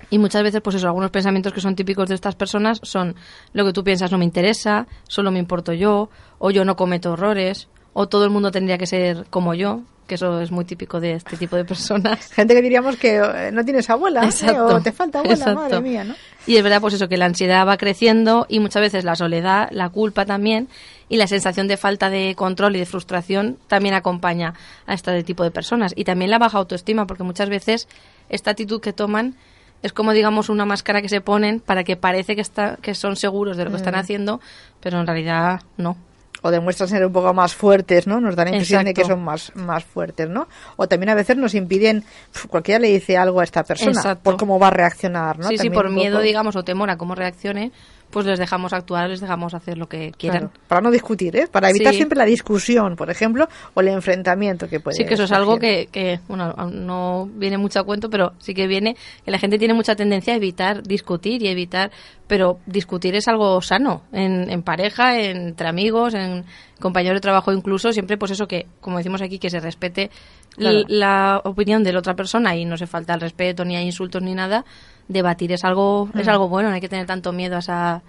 Y 0.09 0.19
muchas 0.19 0.43
veces, 0.43 0.61
pues 0.61 0.75
eso, 0.75 0.87
algunos 0.87 1.09
pensamientos 1.11 1.53
que 1.53 1.61
son 1.61 1.75
típicos 1.75 2.07
de 2.07 2.15
estas 2.15 2.35
personas 2.35 2.79
son 2.83 3.15
lo 3.53 3.65
que 3.65 3.73
tú 3.73 3.83
piensas 3.83 4.11
no 4.11 4.17
me 4.19 4.25
interesa, 4.25 4.85
solo 5.07 5.31
me 5.31 5.39
importo 5.39 5.73
yo, 5.73 6.09
o 6.37 6.51
yo 6.51 6.65
no 6.65 6.75
cometo 6.75 7.13
errores, 7.13 7.67
o 7.93 8.07
todo 8.07 8.23
el 8.25 8.29
mundo 8.29 8.51
tendría 8.51 8.77
que 8.77 8.85
ser 8.85 9.25
como 9.29 9.53
yo, 9.55 9.81
que 10.07 10.15
eso 10.15 10.41
es 10.41 10.51
muy 10.51 10.65
típico 10.65 10.99
de 10.99 11.13
este 11.13 11.37
tipo 11.37 11.55
de 11.55 11.65
personas. 11.65 12.31
Gente 12.33 12.53
que 12.53 12.61
diríamos 12.61 12.97
que 12.97 13.17
eh, 13.17 13.51
no 13.53 13.63
tienes 13.63 13.89
abuela 13.89 14.23
¿eh? 14.27 14.59
O 14.59 14.81
te 14.81 14.91
falta 14.91 15.19
abuela, 15.19 15.35
Exacto. 15.35 15.55
madre 15.59 15.81
mía, 15.81 16.03
¿no? 16.03 16.15
Y 16.45 16.57
es 16.57 16.63
verdad, 16.63 16.81
pues 16.81 16.93
eso, 16.95 17.07
que 17.07 17.15
la 17.17 17.25
ansiedad 17.25 17.65
va 17.67 17.77
creciendo 17.77 18.45
y 18.49 18.59
muchas 18.59 18.81
veces 18.81 19.03
la 19.05 19.15
soledad, 19.15 19.69
la 19.71 19.89
culpa 19.89 20.25
también 20.25 20.67
y 21.07 21.15
la 21.17 21.27
sensación 21.27 21.67
de 21.67 21.77
falta 21.77 22.09
de 22.09 22.35
control 22.35 22.75
y 22.75 22.79
de 22.79 22.85
frustración 22.85 23.57
también 23.67 23.95
acompaña 23.95 24.53
a 24.85 24.93
este 24.93 25.23
tipo 25.23 25.43
de 25.43 25.51
personas. 25.51 25.93
Y 25.95 26.03
también 26.03 26.31
la 26.31 26.39
baja 26.39 26.57
autoestima, 26.57 27.07
porque 27.07 27.23
muchas 27.23 27.49
veces 27.49 27.87
esta 28.29 28.51
actitud 28.51 28.81
que 28.81 28.91
toman 28.93 29.35
es 29.83 29.93
como, 29.93 30.11
digamos, 30.13 30.49
una 30.49 30.65
máscara 30.65 31.01
que 31.01 31.09
se 31.09 31.21
ponen 31.21 31.59
para 31.59 31.83
que 31.83 31.95
parece 31.97 32.35
que, 32.35 32.41
está, 32.41 32.77
que 32.81 32.95
son 32.95 33.15
seguros 33.15 33.57
de 33.57 33.65
lo 33.65 33.69
que 33.69 33.75
Mm. 33.75 33.79
están 33.79 33.95
haciendo, 33.95 34.41
pero 34.81 34.99
en 34.99 35.07
realidad 35.07 35.61
no. 35.77 35.95
O 36.43 36.51
demuestran 36.51 36.87
ser 36.87 37.03
un 37.05 37.11
poco 37.11 37.33
más 37.33 37.55
fuertes, 37.55 38.05
¿no? 38.05 38.19
Nos 38.21 38.35
dan 38.35 38.45
la 38.49 38.51
impresión 38.57 38.85
de 38.85 38.93
que 38.93 39.03
son 39.03 39.23
más, 39.23 39.51
más 39.55 39.83
fuertes, 39.83 40.29
¿no? 40.29 40.47
O 40.75 40.87
también 40.87 41.09
a 41.09 41.15
veces 41.15 41.35
nos 41.37 41.55
impiden, 41.55 42.03
pf, 42.31 42.47
cualquiera 42.47 42.79
le 42.79 42.89
dice 42.89 43.17
algo 43.17 43.39
a 43.39 43.43
esta 43.43 43.63
persona 43.63 43.91
Exacto. 43.91 44.23
por 44.23 44.37
cómo 44.37 44.59
va 44.59 44.67
a 44.67 44.71
reaccionar, 44.71 45.39
¿no? 45.39 45.47
sí, 45.47 45.57
sí, 45.57 45.69
por 45.71 45.89
miedo, 45.89 46.17
poco- 46.17 46.23
digamos, 46.23 46.55
o 46.55 46.63
temor 46.63 46.89
a 46.91 46.97
cómo 46.97 47.15
reaccione, 47.15 47.71
pues 48.11 48.27
les 48.27 48.37
dejamos 48.37 48.73
actuar, 48.73 49.09
les 49.09 49.21
dejamos 49.21 49.55
hacer 49.55 49.75
lo 49.75 49.89
que 49.89 50.11
quieran. 50.15 50.49
Claro, 50.49 50.53
para 50.67 50.81
no 50.81 50.91
discutir, 50.91 51.35
¿eh? 51.35 51.47
Para 51.51 51.71
evitar 51.71 51.93
Sí. 51.93 51.97
siempre 51.97 52.15
la 52.15 52.25
discusión, 52.25 52.95
por 52.95 53.09
ejemplo, 53.09 53.47
o 53.73 53.81
el 53.81 53.87
enfrentamiento 53.87 54.67
que 54.67 54.79
puede 54.79 54.97
Sí, 54.97 55.05
que 55.05 55.15
eso 55.15 55.23
es 55.23 55.31
algo 55.31 55.57
que, 55.57 55.87
que, 55.91 56.19
bueno, 56.27 56.53
no 56.71 57.27
viene 57.33 57.57
mucho 57.57 57.79
a 57.79 57.83
cuento, 57.83 58.11
pero 58.11 58.33
sí 58.37 58.53
que 58.53 58.67
viene 58.67 58.95
que 59.25 59.31
la 59.31 59.39
gente 59.39 59.57
tiene 59.57 59.73
mucha 59.73 59.95
tendencia 59.95 60.33
a 60.33 60.35
evitar 60.35 60.83
discutir 60.83 61.41
y 61.41 61.47
evitar, 61.47 61.89
pero 62.33 62.57
discutir 62.65 63.13
es 63.13 63.27
algo 63.27 63.61
sano, 63.61 64.01
en, 64.11 64.49
en 64.49 64.63
pareja, 64.63 65.19
entre 65.19 65.67
amigos, 65.67 66.15
en 66.15 66.45
compañeros 66.79 67.17
de 67.17 67.21
trabajo 67.21 67.53
incluso, 67.53 67.91
siempre 67.93 68.17
pues 68.17 68.31
eso 68.31 68.47
que, 68.47 68.65
como 68.81 68.97
decimos 68.97 69.21
aquí, 69.21 69.37
que 69.37 69.51
se 69.51 69.59
respete 69.59 70.09
Claro. 70.57 70.79
la 70.87 71.41
opinión 71.43 71.83
de 71.83 71.93
la 71.93 71.99
otra 71.99 72.15
persona 72.15 72.55
y 72.55 72.65
no 72.65 72.75
se 72.75 72.87
falta 72.87 73.13
el 73.13 73.21
respeto, 73.21 73.65
ni 73.65 73.75
hay 73.75 73.85
insultos 73.85 74.23
ni 74.23 74.33
nada, 74.33 74.65
debatir 75.07 75.51
es 75.51 75.63
algo, 75.63 76.09
es 76.17 76.27
algo 76.27 76.49
bueno, 76.49 76.69
no 76.69 76.73
hay 76.75 76.81
que 76.81 76.89
tener 76.89 77.05
tanto 77.05 77.31
miedo 77.33 77.55
a, 77.55 77.59
esa, 77.59 77.93
a 77.97 78.01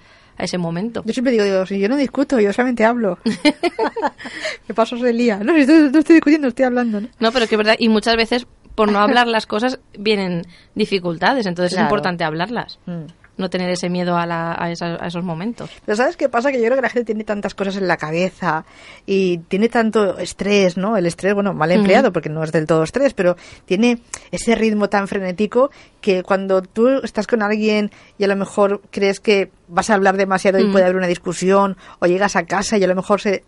ese 0.43 0.57
momento. 0.57 1.03
Yo 1.05 1.13
siempre 1.13 1.33
digo, 1.33 1.45
digo, 1.45 1.67
si 1.67 1.79
yo 1.79 1.91
no 1.91 1.97
discuto, 1.99 2.41
yo 2.41 2.51
solamente 2.55 2.83
hablo. 2.87 3.19
Me 4.69 4.75
paso 4.75 4.97
se 4.97 5.13
lía. 5.13 5.37
No, 5.45 5.53
si 5.55 5.61
estoy- 5.61 5.91
no 5.93 5.99
estoy 5.99 6.15
discutiendo, 6.15 6.49
estoy 6.49 6.65
hablando, 6.65 7.03
¿no? 7.03 7.09
No, 7.21 7.31
pero 7.31 7.47
que 7.47 7.57
es 7.57 7.59
verdad, 7.59 7.77
y 7.79 7.91
muchas 7.91 8.17
veces 8.17 8.47
por 8.75 8.91
no 8.91 9.01
hablar 9.01 9.27
las 9.37 9.45
cosas 9.47 9.81
vienen 9.99 10.43
dificultades, 10.75 11.45
entonces 11.45 11.73
Claro. 11.75 11.85
es 11.87 11.91
importante 11.91 12.25
hablarlas, 12.25 12.79
Mm. 12.87 13.05
No 13.37 13.51
tener 13.51 13.69
ese 13.71 13.89
miedo 13.91 14.17
a, 14.17 14.27
la- 14.27 14.55
a, 14.59 14.71
esa- 14.71 14.97
a 15.03 15.07
esos 15.09 15.25
momentos. 15.25 15.71
Pero 15.85 15.97
¿sabes 15.97 16.17
qué 16.17 16.29
pasa? 16.29 16.51
Que 16.53 16.59
yo 16.59 16.65
creo 16.65 16.77
que 16.77 16.83
la 16.83 16.89
gente 16.89 17.05
tiene 17.07 17.25
tantas 17.25 17.55
cosas 17.55 17.77
en 17.77 17.89
la 17.89 17.97
cabeza 17.97 18.65
y 19.07 19.39
tiene 19.39 19.69
tanto 19.69 20.19
estrés, 20.19 20.77
¿no? 20.77 20.97
El 20.97 21.07
estrés, 21.07 21.35
bueno, 21.35 21.53
mal 21.55 21.71
empleado 21.73 22.13
porque 22.13 22.29
no 22.29 22.43
es 22.45 22.53
del 22.53 22.67
todo 22.67 22.83
estrés, 22.85 23.15
pero 23.15 23.37
tiene 23.65 23.99
ese 24.31 24.55
ritmo 24.55 24.89
tan 24.89 25.09
frenético 25.09 25.71
que 26.01 26.23
cuando 26.23 26.63
tú 26.63 26.89
estás 27.03 27.27
con 27.27 27.43
alguien 27.43 27.91
y 28.19 28.25
a 28.25 28.29
lo 28.29 28.37
mejor 28.37 28.83
crees 28.91 29.21
que 29.21 29.51
vas 29.69 29.91
a 29.91 29.95
hablar 29.95 30.17
demasiado 30.17 30.59
y 30.59 30.65
Mm. 30.65 30.73
puede 30.73 30.85
haber 30.85 30.97
una 30.97 31.07
discusión 31.07 31.77
o 31.99 32.07
llegas 32.07 32.37
a 32.37 32.45
casa 32.45 32.77
y 32.79 32.85
a 32.85 32.87
lo 32.87 32.95
mejor 32.95 33.21
se... 33.21 33.43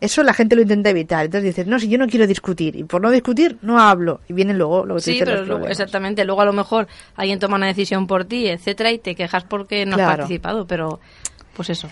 Eso 0.00 0.22
la 0.22 0.32
gente 0.32 0.56
lo 0.56 0.62
intenta 0.62 0.90
evitar. 0.90 1.26
Entonces 1.26 1.54
dices, 1.54 1.66
no, 1.66 1.78
si 1.78 1.88
yo 1.88 1.98
no 1.98 2.06
quiero 2.06 2.26
discutir 2.26 2.76
y 2.76 2.84
por 2.84 3.02
no 3.02 3.10
discutir 3.10 3.58
no 3.62 3.78
hablo. 3.80 4.20
Y 4.28 4.32
vienen 4.32 4.56
luego 4.58 4.86
lo 4.86 4.94
que 4.96 5.00
Sí, 5.02 5.10
dices, 5.12 5.28
pero 5.28 5.44
luego, 5.44 5.66
exactamente, 5.68 6.24
luego 6.24 6.40
a 6.40 6.46
lo 6.46 6.52
mejor 6.52 6.88
alguien 7.16 7.38
toma 7.38 7.56
una 7.56 7.66
decisión 7.66 8.06
por 8.06 8.24
ti, 8.24 8.48
etcétera, 8.48 8.90
y 8.92 8.98
te 8.98 9.14
quejas 9.14 9.44
porque 9.44 9.84
no 9.84 9.92
has 9.92 9.96
Claro. 9.98 10.16
participado, 10.18 10.66
pero 10.66 11.00
pues 11.54 11.70
eso. 11.70 11.88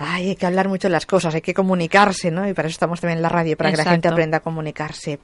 Ay, 0.00 0.28
hay 0.28 0.36
que 0.36 0.46
hablar 0.46 0.68
mucho 0.68 0.86
de 0.86 0.92
las 0.92 1.06
cosas, 1.06 1.34
hay 1.34 1.40
que 1.40 1.54
comunicarse, 1.54 2.30
¿no? 2.30 2.48
Y 2.48 2.54
para 2.54 2.68
eso 2.68 2.74
estamos 2.74 3.00
también 3.00 3.18
en 3.18 3.22
la 3.22 3.28
radio, 3.28 3.56
para 3.56 3.70
que 3.72 3.76
la 3.78 3.84
gente 3.84 4.06
aprenda 4.06 4.36
a 4.38 4.40
comunicarse. 4.40 5.18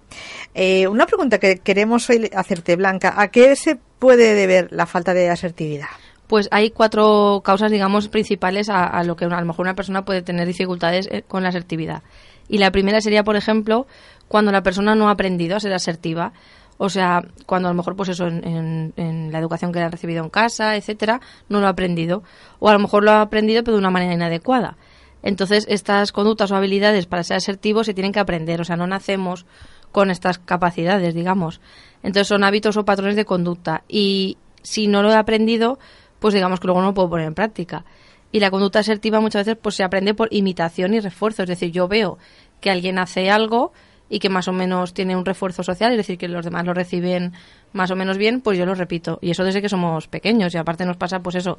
Eh, 0.53 0.89
una 0.89 1.07
pregunta 1.07 1.39
que 1.39 1.59
queremos 1.59 2.11
hoy 2.11 2.29
hacerte, 2.35 2.75
Blanca. 2.75 3.15
¿A 3.17 3.29
qué 3.29 3.55
se 3.55 3.77
puede 3.77 4.35
deber 4.35 4.69
la 4.73 4.87
falta 4.87 5.15
de 5.15 5.31
asertividad? 5.31 5.87
Pues 6.27 6.49
hay 6.51 6.71
cuatro 6.71 7.43
causas, 7.45 7.71
digamos, 7.71 8.09
principales 8.09 8.69
a, 8.71 9.03
lo 9.05 9.17
que 9.17 9.27
a 9.27 9.41
lo 9.41 9.47
mejor 9.47 9.67
una 9.67 9.75
persona 9.75 10.05
puede 10.05 10.23
tener 10.23 10.47
dificultades 10.47 11.09
eh, 11.11 11.23
con 11.27 11.43
la 11.43 11.51
asertividad. 11.51 12.03
Y 12.49 12.59
la 12.59 12.71
primera 12.71 13.01
sería, 13.01 13.25
por 13.25 13.37
ejemplo, 13.37 13.87
cuando 14.29 14.53
la 14.53 14.63
persona 14.63 14.95
no 14.95 15.09
ha 15.09 15.13
aprendido 15.13 15.57
a 15.57 15.61
ser 15.61 15.73
asertiva. 15.73 16.33
O 16.77 16.89
sea, 16.89 17.23
cuando 17.47 17.69
a 17.69 17.73
lo 17.73 17.77
mejor, 17.77 17.95
pues 17.95 18.09
eso, 18.09 18.27
en, 18.27 18.93
la 19.31 19.39
educación 19.39 19.73
que 19.73 19.81
ha 19.81 19.89
recibido 19.89 20.25
en 20.25 20.31
casa, 20.31 20.77
etcétera, 20.77 21.21
no 21.49 21.61
lo 21.61 21.67
ha 21.67 21.71
aprendido. 21.71 22.23
O 22.59 22.69
a 22.69 22.73
lo 22.73 22.79
mejor 22.79 23.05
lo 23.05 23.13
ha 23.13 23.21
aprendido, 23.21 23.63
pero 23.63 23.77
de 23.77 23.81
una 23.81 23.91
manera 23.91 24.15
inadecuada. 24.15 24.77
Entonces, 25.23 25.67
estas 25.69 26.13
conductas 26.13 26.51
o 26.51 26.57
habilidades 26.57 27.07
para 27.07 27.23
ser 27.23 27.37
asertivos 27.37 27.87
se 27.87 27.95
tienen 27.95 28.13
que 28.13 28.21
aprender. 28.21 28.61
O 28.61 28.65
sea, 28.65 28.77
no 28.77 28.87
nacemos 28.87 29.47
con 29.93 30.11
estas 30.11 30.39
capacidades, 30.39 31.15
digamos. 31.15 31.61
Entonces, 32.03 32.29
son 32.29 32.45
hábitos 32.45 32.77
o 32.77 32.85
patrones 32.85 33.17
de 33.17 33.25
conducta. 33.25 33.85
Y 33.89 34.37
si 34.63 34.89
no 34.89 35.03
lo 35.03 35.13
he 35.13 35.17
aprendido, 35.17 35.79
pues 36.25 36.33
digamos 36.33 36.59
que 36.59 36.69
luego 36.69 36.81
no 36.81 36.87
lo 36.87 36.95
puedo 36.95 37.11
poner 37.11 37.27
en 37.27 37.35
práctica. 37.35 37.85
Y 38.33 38.41
la 38.41 38.51
conducta 38.51 38.79
asertiva 38.79 39.21
muchas 39.21 39.45
veces 39.45 39.61
pues 39.61 39.75
se 39.75 39.85
aprende 39.85 40.15
por 40.15 40.33
imitación 40.33 40.95
y 40.95 41.01
refuerzo. 41.01 41.43
Es 41.43 41.51
decir, 41.51 41.71
yo 41.71 41.87
veo 41.87 42.17
que 42.63 42.71
alguien 42.71 42.99
hace 42.99 43.29
algo 43.29 43.75
y 44.09 44.21
que 44.21 44.31
más 44.31 44.49
o 44.49 44.53
menos 44.55 44.95
tiene 44.95 45.17
un 45.17 45.27
refuerzo 45.27 45.63
social, 45.63 45.91
es 45.91 45.99
decir, 45.99 46.17
que 46.17 46.27
los 46.27 46.47
demás 46.47 46.65
lo 46.65 46.73
reciben 46.73 47.35
más 47.75 47.91
o 47.91 47.95
menos 47.95 48.17
bien, 48.17 48.41
pues 48.41 48.57
yo 48.57 48.65
lo 48.65 48.75
repito. 48.75 49.19
Y 49.21 49.33
eso 49.33 49.45
desde 49.45 49.61
que 49.61 49.69
somos 49.69 50.09
pequeños. 50.09 50.55
Y 50.55 50.57
aparte 50.57 50.87
nos 50.87 50.97
pasa 50.97 51.21
pues 51.21 51.35
eso, 51.35 51.59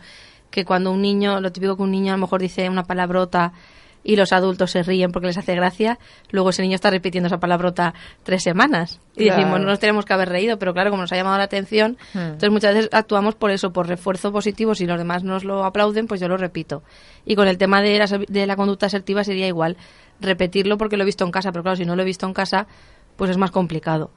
que 0.50 0.66
cuando 0.66 0.92
un 0.92 1.04
niño, 1.04 1.40
lo 1.42 1.52
típico 1.52 1.78
que 1.78 1.84
un 1.84 1.92
niño 1.92 2.14
a 2.14 2.16
lo 2.16 2.22
mejor 2.22 2.42
dice 2.42 2.68
una 2.68 2.86
palabrota 2.86 3.54
y 4.08 4.16
los 4.16 4.32
adultos 4.32 4.72
se 4.72 4.84
ríen 4.84 5.12
porque 5.12 5.26
les 5.28 5.38
hace 5.38 5.56
gracia, 5.56 5.98
luego 6.30 6.52
ese 6.52 6.62
niño 6.62 6.76
está 6.76 6.92
repitiendo 6.92 7.28
esa 7.28 7.40
palabrota 7.40 7.94
tres 8.24 8.44
semanas. 8.44 9.02
Y 9.18 9.26
Claro. 9.26 9.40
decimos, 9.40 9.60
no 9.62 9.66
nos 9.66 9.80
tenemos 9.80 10.06
que 10.06 10.14
haber 10.14 10.30
reído, 10.30 10.60
pero 10.60 10.74
claro, 10.74 10.92
como 10.92 11.02
nos 11.02 11.12
ha 11.12 11.16
llamado 11.16 11.38
la 11.40 11.44
atención, 11.46 11.98
Hmm. 12.14 12.20
entonces 12.20 12.52
muchas 12.52 12.76
veces 12.76 12.90
actuamos 12.94 13.34
por 13.36 13.50
eso, 13.52 13.74
por 13.74 13.88
refuerzo 13.88 14.32
positivo. 14.32 14.76
Si 14.76 14.86
los 14.86 14.98
demás 15.00 15.24
nos 15.24 15.44
lo 15.44 15.66
aplauden, 15.66 16.06
pues 16.08 16.22
yo 16.22 16.28
lo 16.30 16.38
repito. 16.38 16.84
Y 17.26 17.36
con 17.36 17.48
el 17.48 17.58
tema 17.58 17.82
de 17.82 17.98
la, 17.98 18.06
de 18.06 18.46
la 18.48 18.56
conducta 18.56 18.86
asertiva 18.86 19.24
sería 19.24 19.48
igual, 19.48 19.76
repetirlo 20.22 20.78
porque 20.78 20.98
lo 20.98 21.04
he 21.04 21.06
visto 21.06 21.26
en 21.26 21.32
casa, 21.32 21.52
pero 21.52 21.64
claro, 21.64 21.76
si 21.76 21.86
no 21.86 21.96
lo 21.96 22.04
he 22.04 22.06
visto 22.06 22.26
en 22.28 22.34
casa, 22.34 22.68
pues 23.16 23.32
es 23.32 23.38
más 23.38 23.52
complicado. 23.52 24.12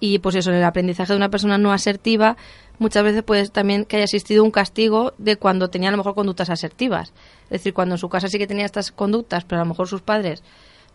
Y 0.00 0.18
pues 0.20 0.36
eso, 0.36 0.50
en 0.50 0.56
el 0.58 0.64
aprendizaje 0.64 1.12
de 1.12 1.16
una 1.16 1.28
persona 1.28 1.58
no 1.58 1.72
asertiva, 1.72 2.36
muchas 2.78 3.02
veces 3.02 3.22
puede 3.24 3.48
también 3.48 3.84
que 3.84 3.96
haya 3.96 4.04
existido 4.04 4.44
un 4.44 4.50
castigo 4.52 5.12
de 5.18 5.36
cuando 5.36 5.70
tenía 5.70 5.88
a 5.88 5.92
lo 5.92 5.98
mejor 5.98 6.14
conductas 6.14 6.50
asertivas. 6.50 7.12
Es 7.44 7.50
decir, 7.50 7.74
cuando 7.74 7.96
en 7.96 7.98
su 7.98 8.08
casa 8.08 8.28
sí 8.28 8.38
que 8.38 8.46
tenía 8.46 8.64
estas 8.64 8.92
conductas, 8.92 9.44
pero 9.44 9.60
a 9.60 9.64
lo 9.64 9.68
mejor 9.70 9.88
sus 9.88 10.00
padres 10.02 10.42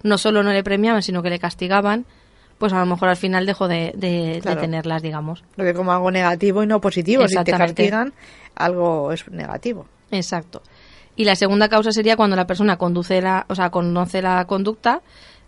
no 0.03 0.17
solo 0.17 0.41
no 0.43 0.53
le 0.53 0.63
premiaban, 0.63 1.01
sino 1.03 1.21
que 1.21 1.29
le 1.29 1.39
castigaban, 1.39 2.05
pues 2.57 2.71
a 2.71 2.79
lo 2.79 2.85
mejor 2.85 3.09
al 3.09 3.17
final 3.17 3.45
dejó 3.45 3.67
de, 3.67 3.91
de- 3.95 4.39
de 4.41 4.55
tenerlas, 4.61 5.01
digamos. 5.01 5.43
Lo 5.57 5.65
que 5.65 5.73
como 5.73 5.91
algo 5.91 6.09
negativo 6.11 6.63
y 6.63 6.67
no 6.67 6.79
positivo. 6.79 7.27
Si 7.27 7.35
te 7.43 7.51
castigan, 7.51 8.13
algo 8.55 9.11
es 9.11 9.27
negativo. 9.29 9.85
Exacto. 10.11 10.61
Y 11.15 11.25
la 11.25 11.35
segunda 11.35 11.67
causa 11.69 11.91
sería 11.91 12.15
cuando 12.15 12.35
la 12.35 12.47
persona 12.47 12.77
conduce 12.77 13.21
la, 13.21 13.45
o 13.49 13.55
sea, 13.55 13.69
conoce 13.69 14.21
la 14.21 14.45
conducta, 14.45 15.01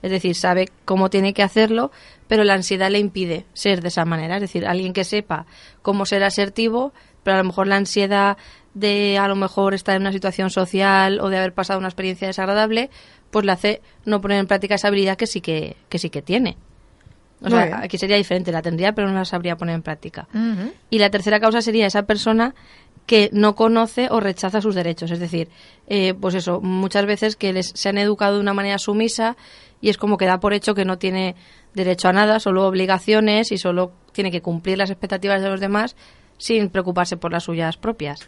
es 0.05 0.11
decir, 0.11 0.35
sabe 0.35 0.69
cómo 0.85 1.09
tiene 1.09 1.33
que 1.33 1.41
hacerlo, 1.41 1.91
pero 2.27 2.43
la 2.43 2.53
ansiedad 2.53 2.91
le 2.91 2.99
impide 2.99 3.47
ser 3.53 3.81
de 3.81 3.87
esa 3.87 4.05
manera. 4.05 4.35
Es 4.35 4.41
decir, 4.41 4.67
alguien 4.67 4.93
que 4.93 5.03
sepa 5.03 5.47
cómo 5.81 6.05
ser 6.05 6.23
asertivo, 6.23 6.93
pero 7.23 7.37
a 7.37 7.39
lo 7.39 7.45
mejor 7.45 7.65
la 7.65 7.77
ansiedad 7.77 8.37
de 8.75 9.17
a 9.17 9.27
lo 9.27 9.35
mejor 9.35 9.73
estar 9.73 9.95
en 9.95 10.03
una 10.03 10.11
situación 10.11 10.51
social 10.51 11.19
o 11.21 11.29
de 11.29 11.39
haber 11.39 11.55
pasado 11.55 11.79
una 11.79 11.87
experiencia 11.87 12.27
desagradable, 12.27 12.91
pues 13.31 13.45
le 13.45 13.51
hace 13.51 13.81
no 14.05 14.21
poner 14.21 14.37
en 14.37 14.45
práctica 14.45 14.75
esa 14.75 14.89
habilidad 14.89 15.17
que 15.17 15.25
sí 15.25 15.41
que, 15.41 15.75
que 15.89 15.97
sí 15.97 16.11
que 16.11 16.21
tiene. 16.21 16.55
O 17.41 17.49
sea, 17.49 17.79
aquí 17.81 17.97
sería 17.97 18.17
diferente, 18.17 18.51
la 18.51 18.61
tendría, 18.61 18.93
pero 18.93 19.07
no 19.07 19.15
la 19.15 19.25
sabría 19.25 19.55
poner 19.55 19.73
en 19.73 19.81
práctica. 19.81 20.27
Y 20.91 20.99
la 20.99 21.09
tercera 21.09 21.39
causa 21.39 21.61
sería 21.61 21.87
esa 21.87 22.03
persona 22.03 22.53
que 23.05 23.29
no 23.33 23.55
conoce 23.55 24.07
o 24.09 24.19
rechaza 24.19 24.61
sus 24.61 24.75
derechos. 24.75 25.11
Es 25.11 25.19
decir, 25.19 25.49
eh, 25.87 26.13
pues 26.13 26.35
eso, 26.35 26.61
muchas 26.61 27.05
veces 27.05 27.35
que 27.35 27.53
les, 27.53 27.71
se 27.75 27.89
han 27.89 27.97
educado 27.97 28.35
de 28.35 28.41
una 28.41 28.53
manera 28.53 28.77
sumisa 28.79 29.35
y 29.85 29.89
es 29.89 29.99
como 29.99 30.17
que 30.17 30.25
da 30.25 30.39
por 30.39 30.55
hecho 30.55 30.73
que 30.73 30.83
no 30.83 30.97
tiene 30.97 31.35
derecho 31.75 32.07
a 32.07 32.11
nada, 32.11 32.39
solo 32.39 32.65
obligaciones 32.65 33.51
y 33.51 33.59
solo 33.59 33.91
tiene 34.13 34.31
que 34.31 34.41
cumplir 34.41 34.79
las 34.79 34.89
expectativas 34.89 35.43
de 35.43 35.49
los 35.49 35.59
demás 35.59 35.95
sin 36.39 36.69
preocuparse 36.69 37.17
por 37.17 37.31
las 37.31 37.43
suyas 37.43 37.77
propias. 37.77 38.27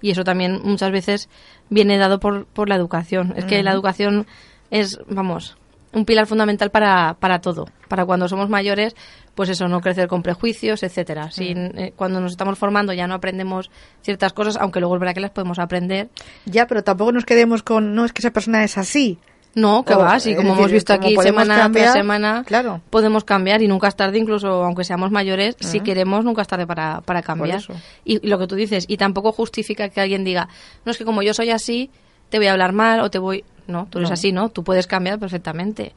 Y 0.00 0.12
eso 0.12 0.24
también 0.24 0.62
muchas 0.64 0.90
veces 0.90 1.28
viene 1.68 1.98
dado 1.98 2.20
por, 2.20 2.46
por 2.46 2.70
la 2.70 2.76
educación. 2.76 3.34
Es 3.36 3.44
que 3.44 3.62
la 3.62 3.72
educación 3.72 4.26
es, 4.70 4.98
vamos, 5.06 5.58
un 5.92 6.06
pilar 6.06 6.26
fundamental 6.26 6.70
para, 6.70 7.18
para 7.20 7.42
todo. 7.42 7.66
Para 7.86 8.06
cuando 8.06 8.26
somos 8.26 8.48
mayores, 8.48 8.96
pues 9.34 9.50
eso, 9.50 9.68
no 9.68 9.82
crecer 9.82 10.08
con 10.08 10.22
prejuicios, 10.22 10.82
etcétera. 10.82 11.30
Sin, 11.30 11.78
eh, 11.78 11.92
cuando 11.94 12.18
nos 12.18 12.32
estamos 12.32 12.58
formando 12.58 12.94
ya 12.94 13.06
no 13.06 13.12
aprendemos 13.12 13.70
ciertas 14.00 14.32
cosas, 14.32 14.56
aunque 14.56 14.80
luego 14.80 14.94
es 14.94 15.00
verdad 15.00 15.12
que 15.12 15.20
las 15.20 15.32
podemos 15.32 15.58
aprender. 15.58 16.08
Ya, 16.46 16.66
pero 16.66 16.82
tampoco 16.82 17.12
nos 17.12 17.26
quedemos 17.26 17.62
con, 17.62 17.94
no, 17.94 18.06
es 18.06 18.14
que 18.14 18.22
esa 18.22 18.30
persona 18.30 18.64
es 18.64 18.78
así. 18.78 19.18
No, 19.54 19.84
que 19.84 19.94
va, 19.94 20.18
sí, 20.18 20.34
como 20.34 20.54
hemos 20.54 20.70
visto 20.70 20.92
aquí 20.92 21.16
semana 21.16 21.70
tras 21.70 21.92
semana, 21.92 22.44
claro. 22.44 22.80
podemos 22.90 23.24
cambiar 23.24 23.62
y 23.62 23.68
nunca 23.68 23.88
es 23.88 23.94
tarde, 23.94 24.18
incluso 24.18 24.48
aunque 24.64 24.84
seamos 24.84 25.10
mayores, 25.10 25.56
si 25.60 25.80
queremos, 25.80 26.24
nunca 26.24 26.42
es 26.42 26.48
tarde 26.48 26.66
para, 26.66 27.00
para 27.02 27.22
cambiar. 27.22 27.62
Y, 28.04 28.26
lo 28.26 28.38
que 28.38 28.46
tú 28.46 28.56
dices, 28.56 28.84
y 28.88 28.96
tampoco 28.96 29.32
justifica 29.32 29.88
que 29.88 30.00
alguien 30.00 30.24
diga, 30.24 30.48
no 30.84 30.92
es 30.92 30.98
que 30.98 31.04
como 31.04 31.22
yo 31.22 31.34
soy 31.34 31.50
así, 31.50 31.90
te 32.30 32.38
voy 32.38 32.48
a 32.48 32.52
hablar 32.52 32.72
mal 32.72 33.00
o 33.00 33.10
te 33.10 33.18
voy. 33.18 33.44
No, 33.66 33.86
tú 33.88 33.98
eres 33.98 34.10
así, 34.10 34.32
¿no? 34.32 34.50
Tú 34.50 34.62
puedes 34.62 34.86
cambiar 34.86 35.18
perfectamente. 35.18 35.94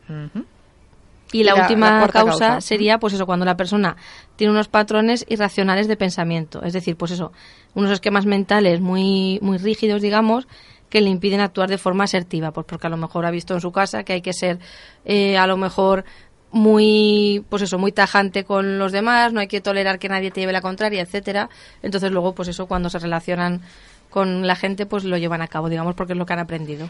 Y, 1.33 1.43
la, 1.43 1.55
última 1.55 2.07
causa, 2.07 2.61
sería, 2.61 2.99
pues 2.99 3.13
eso, 3.13 3.25
cuando 3.25 3.43
la 3.43 3.57
persona 3.57 3.97
tiene 4.37 4.51
unos 4.51 4.69
patrones 4.69 5.25
irracionales 5.27 5.87
de 5.87 5.97
pensamiento. 5.97 6.63
Es 6.63 6.71
decir, 6.71 6.95
pues 6.95 7.11
eso, 7.11 7.33
unos 7.73 7.91
esquemas 7.91 8.25
mentales 8.25 8.79
muy, 8.79 9.39
muy 9.41 9.57
rígidos, 9.57 10.01
digamos, 10.01 10.47
que 10.89 11.01
le 11.01 11.09
impiden 11.09 11.41
actuar 11.41 11.69
de 11.69 11.77
forma 11.77 12.05
asertiva, 12.05 12.51
pues 12.51 12.65
porque 12.65 12.87
a 12.87 12.89
lo 12.89 12.97
mejor 12.97 13.25
ha 13.25 13.31
visto 13.31 13.53
en 13.53 13.61
su 13.61 13.71
casa 13.71 14.03
que 14.03 14.13
hay 14.13 14.21
que 14.21 14.33
ser 14.33 14.59
eh, 15.05 15.37
a 15.37 15.47
lo 15.47 15.57
mejor 15.57 16.05
muy 16.51 17.43
pues 17.49 17.61
eso 17.61 17.77
muy 17.77 17.91
tajante 17.91 18.45
con 18.45 18.79
los 18.79 18.93
demás 18.93 19.33
no 19.33 19.41
hay 19.41 19.47
que 19.47 19.59
tolerar 19.59 19.99
que 19.99 20.07
nadie 20.07 20.31
te 20.31 20.39
lleve 20.39 20.53
la 20.53 20.61
contraria 20.61 21.01
etcétera. 21.01 21.49
Entonces 21.81 22.11
luego 22.11 22.33
pues 22.33 22.47
eso 22.49 22.67
cuando 22.67 22.89
se 22.89 22.99
relacionan 22.99 23.61
con 24.09 24.47
la 24.47 24.55
gente 24.55 24.85
pues 24.85 25.03
lo 25.03 25.17
llevan 25.17 25.41
a 25.41 25.47
cabo 25.47 25.69
digamos 25.69 25.95
porque 25.95 26.13
es 26.13 26.19
lo 26.19 26.25
que 26.25 26.33
han 26.33 26.39
aprendido 26.39 26.89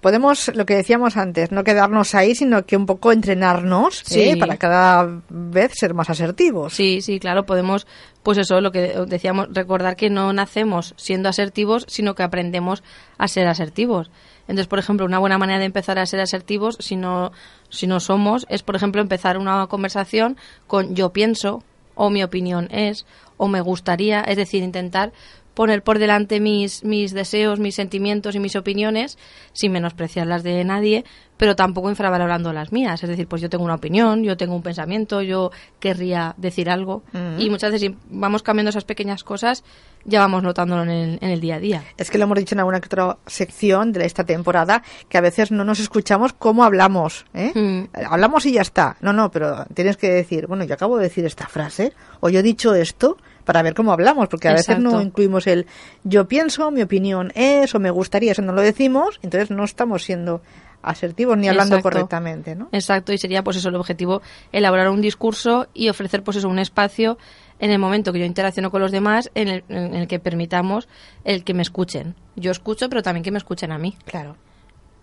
podemos, 0.00 0.50
lo 0.54 0.66
que 0.66 0.74
decíamos 0.74 1.16
antes, 1.16 1.52
no 1.52 1.64
quedarnos 1.64 2.14
ahí, 2.14 2.34
sino 2.34 2.64
que 2.64 2.76
un 2.76 2.86
poco 2.86 3.12
entrenarnos 3.12 4.02
¿eh? 4.12 4.36
para 4.38 4.56
cada 4.56 5.22
vez 5.28 5.72
ser 5.74 5.94
más 5.94 6.10
asertivos. 6.10 6.74
Sí, 6.74 7.00
sí, 7.02 7.20
claro, 7.20 7.44
podemos, 7.44 7.86
pues 8.22 8.38
eso, 8.38 8.60
lo 8.60 8.72
que 8.72 8.94
decíamos, 9.06 9.48
recordar 9.52 9.96
que 9.96 10.10
no 10.10 10.32
nacemos 10.32 10.94
siendo 10.96 11.28
asertivos, 11.28 11.84
sino 11.88 12.14
que 12.14 12.22
aprendemos 12.22 12.82
a 13.18 13.28
ser 13.28 13.46
asertivos. 13.46 14.10
Entonces, 14.42 14.66
por 14.66 14.78
ejemplo, 14.78 15.06
una 15.06 15.18
buena 15.18 15.38
manera 15.38 15.60
de 15.60 15.66
empezar 15.66 15.98
a 15.98 16.06
ser 16.06 16.20
asertivos, 16.20 16.76
si 16.80 16.96
no, 16.96 17.30
si 17.68 17.86
no 17.86 18.00
somos, 18.00 18.46
es, 18.48 18.62
por 18.62 18.74
ejemplo, 18.74 19.00
empezar 19.00 19.38
una 19.38 19.66
conversación 19.68 20.36
con 20.66 20.94
yo 20.94 21.10
pienso, 21.12 21.62
o 21.94 22.10
mi 22.10 22.22
opinión 22.22 22.68
es, 22.72 23.06
o 23.36 23.46
me 23.46 23.60
gustaría, 23.60 24.22
es 24.22 24.36
decir, 24.36 24.62
intentar 24.62 25.12
poner 25.54 25.82
por 25.82 25.98
delante 25.98 26.40
mis, 26.40 26.84
mis 26.84 27.12
deseos, 27.12 27.58
mis 27.58 27.74
sentimientos 27.74 28.34
y 28.34 28.40
mis 28.40 28.56
opiniones 28.56 29.18
sin 29.52 29.72
menospreciar 29.72 30.26
las 30.26 30.42
de 30.42 30.64
nadie, 30.64 31.04
pero 31.36 31.56
tampoco 31.56 31.88
infravalorando 31.88 32.52
las 32.52 32.70
mías. 32.70 33.02
Es 33.02 33.08
decir, 33.08 33.26
pues 33.26 33.40
yo 33.40 33.48
tengo 33.48 33.64
una 33.64 33.74
opinión, 33.74 34.22
yo 34.22 34.36
tengo 34.36 34.54
un 34.54 34.62
pensamiento, 34.62 35.22
yo 35.22 35.50
querría 35.78 36.34
decir 36.36 36.68
algo. 36.68 37.02
Y 37.38 37.48
muchas 37.48 37.72
veces 37.72 37.88
si 37.88 37.96
vamos 38.10 38.42
cambiando 38.42 38.70
esas 38.70 38.84
pequeñas 38.84 39.24
cosas, 39.24 39.64
ya 40.04 40.20
vamos 40.20 40.42
notándolo 40.42 40.82
en 40.82 40.90
el, 40.90 41.18
en 41.20 41.30
el 41.30 41.40
día 41.40 41.56
a 41.56 41.58
día. 41.58 41.82
Es 41.96 42.10
que 42.10 42.18
lo 42.18 42.24
hemos 42.24 42.38
dicho 42.38 42.54
en 42.54 42.60
alguna 42.60 42.78
otra 42.78 43.16
sección 43.26 43.92
de 43.92 44.04
esta 44.04 44.24
temporada, 44.24 44.82
que 45.08 45.16
a 45.16 45.20
veces 45.20 45.50
no 45.50 45.64
nos 45.64 45.80
escuchamos 45.80 46.34
cómo 46.34 46.62
hablamos. 46.62 47.24
¿eh? 47.32 47.52
Mm. 47.54 48.04
Hablamos 48.06 48.44
y 48.46 48.52
ya 48.52 48.62
está. 48.62 48.96
No, 49.00 49.12
no, 49.12 49.30
pero 49.30 49.64
tienes 49.72 49.96
que 49.96 50.10
decir, 50.10 50.46
bueno, 50.46 50.64
yo 50.64 50.74
acabo 50.74 50.98
de 50.98 51.04
decir 51.04 51.24
esta 51.24 51.46
frase, 51.46 51.94
o 52.20 52.28
yo 52.28 52.40
he 52.40 52.42
dicho 52.42 52.74
esto, 52.74 53.16
para 53.44 53.62
ver 53.62 53.74
cómo 53.74 53.92
hablamos, 53.92 54.28
porque 54.28 54.48
a 54.48 54.52
veces 54.52 54.78
no 54.78 55.00
incluimos 55.00 55.46
el 55.46 55.66
yo 56.04 56.28
pienso, 56.28 56.70
mi 56.70 56.82
opinión 56.82 57.32
es, 57.34 57.74
o 57.74 57.78
me 57.78 57.90
gustaría, 57.90 58.32
eso 58.32 58.42
no 58.42 58.52
lo 58.52 58.62
decimos, 58.62 59.18
entonces 59.22 59.50
no 59.50 59.64
estamos 59.64 60.04
siendo 60.04 60.42
asertivos 60.82 61.36
ni 61.36 61.48
hablando 61.48 61.80
correctamente, 61.80 62.54
¿no? 62.54 62.68
Exacto, 62.72 63.12
y 63.12 63.18
sería 63.18 63.42
pues 63.42 63.56
eso 63.56 63.68
el 63.68 63.74
objetivo, 63.74 64.22
elaborar 64.52 64.88
un 64.88 65.00
discurso 65.00 65.68
y 65.74 65.88
ofrecer 65.88 66.22
pues 66.22 66.38
eso 66.38 66.48
un 66.48 66.58
espacio 66.58 67.18
en 67.58 67.70
el 67.70 67.78
momento 67.78 68.12
que 68.12 68.18
yo 68.18 68.24
interacciono 68.24 68.70
con 68.70 68.80
los 68.80 68.90
demás 68.90 69.30
en 69.34 69.48
el, 69.48 69.64
en 69.68 69.94
el 69.94 70.08
que 70.08 70.18
permitamos 70.18 70.88
el 71.24 71.44
que 71.44 71.54
me 71.54 71.62
escuchen. 71.62 72.14
Yo 72.36 72.50
escucho, 72.50 72.88
pero 72.88 73.02
también 73.02 73.22
que 73.22 73.30
me 73.30 73.38
escuchen 73.38 73.70
a 73.70 73.78
mí. 73.78 73.96
Claro. 74.06 74.36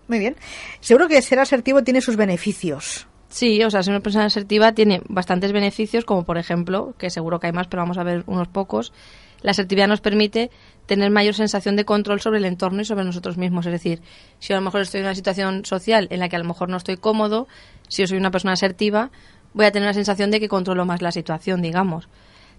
Muy 0.08 0.20
bien. 0.20 0.36
Seguro 0.80 1.08
que 1.08 1.22
ser 1.22 1.40
asertivo 1.40 1.84
tiene 1.84 2.02
sus 2.02 2.16
beneficios. 2.16 3.08
Sí, 3.30 3.62
o 3.64 3.70
sea, 3.70 3.84
ser 3.84 3.94
una 3.94 4.02
persona 4.02 4.26
asertiva 4.26 4.72
tiene 4.72 5.02
bastantes 5.10 5.52
beneficios, 5.52 6.06
como 6.06 6.24
por 6.24 6.38
ejemplo, 6.38 6.94
que 6.98 7.10
seguro 7.10 7.40
que 7.40 7.48
hay 7.48 7.54
más, 7.54 7.68
pero 7.68 7.84
vamos 7.84 7.98
a 7.98 8.04
ver 8.04 8.24
unos 8.28 8.48
pocos. 8.48 8.94
La 9.42 9.52
asertividad 9.52 9.88
nos 9.88 10.02
permite 10.02 10.50
tener 10.86 11.12
mayor 11.12 11.34
sensación 11.34 11.76
de 11.76 11.86
control 11.86 12.22
sobre 12.22 12.40
el 12.40 12.46
entorno 12.46 12.82
y 12.82 12.86
sobre 12.86 13.04
nosotros 13.04 13.38
mismos. 13.38 13.66
Es 13.66 13.74
decir, 13.74 14.02
si 14.40 14.54
a 14.54 14.56
lo 14.56 14.62
mejor 14.62 14.82
estoy 14.82 15.02
en 15.02 15.08
una 15.08 15.16
situación 15.16 15.66
social 15.66 16.08
en 16.10 16.20
la 16.20 16.30
que 16.30 16.38
a 16.38 16.40
lo 16.40 16.46
mejor 16.46 16.70
no 16.70 16.78
estoy 16.78 16.98
cómodo, 16.98 17.48
si 17.88 18.02
yo 18.02 18.08
soy 18.08 18.18
una 18.18 18.32
persona 18.32 18.54
asertiva, 18.54 19.12
voy 19.54 19.66
a 19.66 19.72
tener 19.72 19.88
la 19.88 19.94
sensación 19.94 20.32
de 20.32 20.40
que 20.40 20.48
controlo 20.48 20.86
más 20.86 21.02
la 21.02 21.12
situación, 21.12 21.62
digamos. 21.62 22.08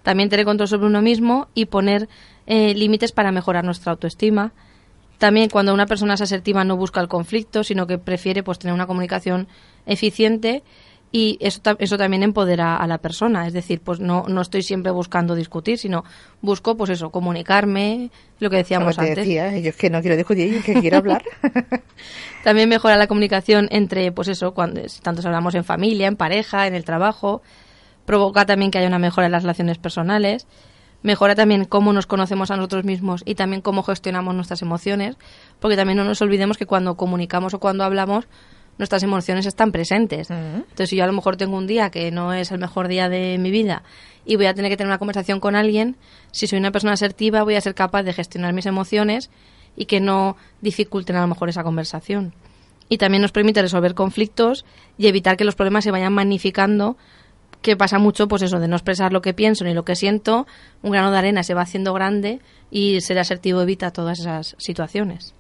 También 0.02 0.28
tener 0.28 0.44
control 0.44 0.68
sobre 0.68 0.87
uno 0.87 1.02
mismo 1.02 1.48
y 1.54 1.66
poner 1.66 2.09
eh, 2.46 2.74
límites 2.74 3.12
para 3.12 3.33
mejorar 3.33 3.64
nuestra 3.64 3.92
autoestima. 3.92 4.52
También 5.18 5.50
cuando 5.50 5.74
una 5.74 5.87
persona 5.87 6.14
es 6.14 6.20
asertiva 6.20 6.64
no 6.64 6.76
busca 6.76 7.00
el 7.00 7.09
conflicto, 7.09 7.64
sino 7.64 7.87
que 7.87 7.98
prefiere 7.98 8.42
pues 8.42 8.59
tener 8.59 8.72
una 8.72 8.87
comunicación 8.87 9.48
eficiente 9.85 10.62
y 11.11 11.38
eso, 11.40 11.61
eso 11.78 11.96
también 11.96 12.22
empodera 12.22 12.76
a 12.76 12.87
la 12.87 12.98
persona. 12.98 13.46
Es 13.46 13.52
decir, 13.52 13.81
pues 13.81 13.98
no, 13.98 14.24
no 14.28 14.42
estoy 14.42 14.62
siempre 14.62 14.92
buscando 14.92 15.35
discutir, 15.35 15.78
sino 15.78 16.04
busco, 16.42 16.76
pues 16.76 16.90
eso, 16.90 17.11
comunicarme, 17.11 18.11
lo 18.38 18.50
que 18.50 18.57
decíamos 18.57 18.96
Como 18.96 19.07
te 19.07 19.11
antes. 19.11 19.26
Decía, 19.26 19.59
yo 19.59 19.70
es 19.70 19.76
que 19.76 19.90
no 19.90 20.00
quiero 20.00 20.16
discutir, 20.16 20.54
yo 20.54 20.62
que 20.62 20.81
quiero 20.81 20.98
hablar. 20.98 21.24
también 22.44 22.68
mejora 22.68 22.96
la 22.96 23.07
comunicación 23.07 23.68
entre, 23.70 24.12
pues 24.12 24.28
eso, 24.28 24.52
cuando 24.52 24.83
tanto 25.02 25.26
hablamos 25.26 25.54
en 25.54 25.64
familia, 25.64 26.07
en 26.07 26.16
pareja, 26.16 26.66
en 26.66 26.74
el 26.74 26.85
trabajo. 26.85 27.42
Provoca 28.04 28.46
también 28.46 28.70
que 28.70 28.78
haya 28.78 28.88
una 28.88 28.98
mejora 28.98 29.26
en 29.26 29.33
las 29.33 29.42
relaciones 29.42 29.78
personales 29.78 30.46
mejora 31.02 31.34
también 31.34 31.64
cómo 31.64 31.92
nos 31.92 32.06
conocemos 32.06 32.50
a 32.50 32.56
nosotros 32.56 32.84
mismos 32.84 33.22
y 33.24 33.34
también 33.34 33.62
cómo 33.62 33.82
gestionamos 33.82 34.34
nuestras 34.34 34.62
emociones, 34.62 35.16
porque 35.61 35.76
también 35.76 35.96
no 35.98 36.04
nos 36.04 36.20
olvidemos 36.22 36.58
que 36.58 36.66
cuando 36.66 36.96
comunicamos 36.96 37.54
o 37.54 37.61
cuando 37.61 37.84
hablamos, 37.84 38.26
nuestras 38.78 39.02
emociones 39.02 39.44
están 39.46 39.72
presentes. 39.72 40.30
Entonces, 40.30 40.90
si 40.90 40.96
yo 40.96 41.04
a 41.04 41.06
lo 41.06 41.12
mejor 41.12 41.37
tengo 41.37 41.56
un 41.56 41.66
día 41.66 41.90
que 41.90 42.11
no 42.11 42.32
es 42.32 42.52
el 42.52 42.58
mejor 42.58 42.88
día 42.88 43.08
de 43.08 43.37
mi 43.38 43.50
vida 43.50 43.82
y 44.24 44.37
voy 44.37 44.46
a 44.46 44.54
tener 44.54 44.70
que 44.70 44.76
tener 44.76 44.88
una 44.88 44.98
conversación 44.98 45.40
con 45.40 45.56
alguien, 45.56 45.96
si 46.30 46.46
soy 46.46 46.58
una 46.58 46.70
persona 46.70 46.92
asertiva 46.92 47.42
voy 47.42 47.56
a 47.56 47.61
ser 47.61 47.74
capaz 47.74 48.04
de 48.04 48.12
gestionar 48.12 48.52
mis 48.52 48.66
emociones 48.66 49.30
y 49.76 49.87
que 49.87 50.00
no 50.00 50.37
dificulten 50.61 51.16
a 51.16 51.20
lo 51.20 51.26
mejor 51.26 51.48
esa 51.48 51.64
conversación. 51.64 52.34
Y 52.88 52.98
también 52.98 53.20
nos 53.20 53.32
permite 53.32 53.61
resolver 53.61 53.94
conflictos 53.94 54.64
y 54.96 55.08
evitar 55.08 55.37
que 55.37 55.44
los 55.44 55.56
problemas 55.56 55.84
se 55.84 55.90
vayan 55.90 56.12
magnificando 56.12 56.96
que 57.62 57.77
pasa 57.77 57.99
mucho, 57.99 58.29
pues 58.29 58.42
eso, 58.42 58.61
de 58.61 58.68
no 58.68 58.77
expresar 58.77 59.12
lo 59.12 59.23
que 59.23 59.35
pienso 59.35 59.64
ni 59.64 59.75
lo 59.75 59.85
que 59.85 59.97
siento, 59.97 60.47
un 60.83 60.92
grano 60.92 61.11
de 61.11 61.18
arena 61.18 61.42
se 61.42 61.55
va 61.55 61.62
haciendo 61.62 61.92
grande 61.92 62.40
y 62.71 63.01
ser 63.01 63.18
asertivo 63.18 63.62
evita 63.62 63.90
todas 63.90 64.21
esas 64.21 64.55
situaciones. 64.59 65.35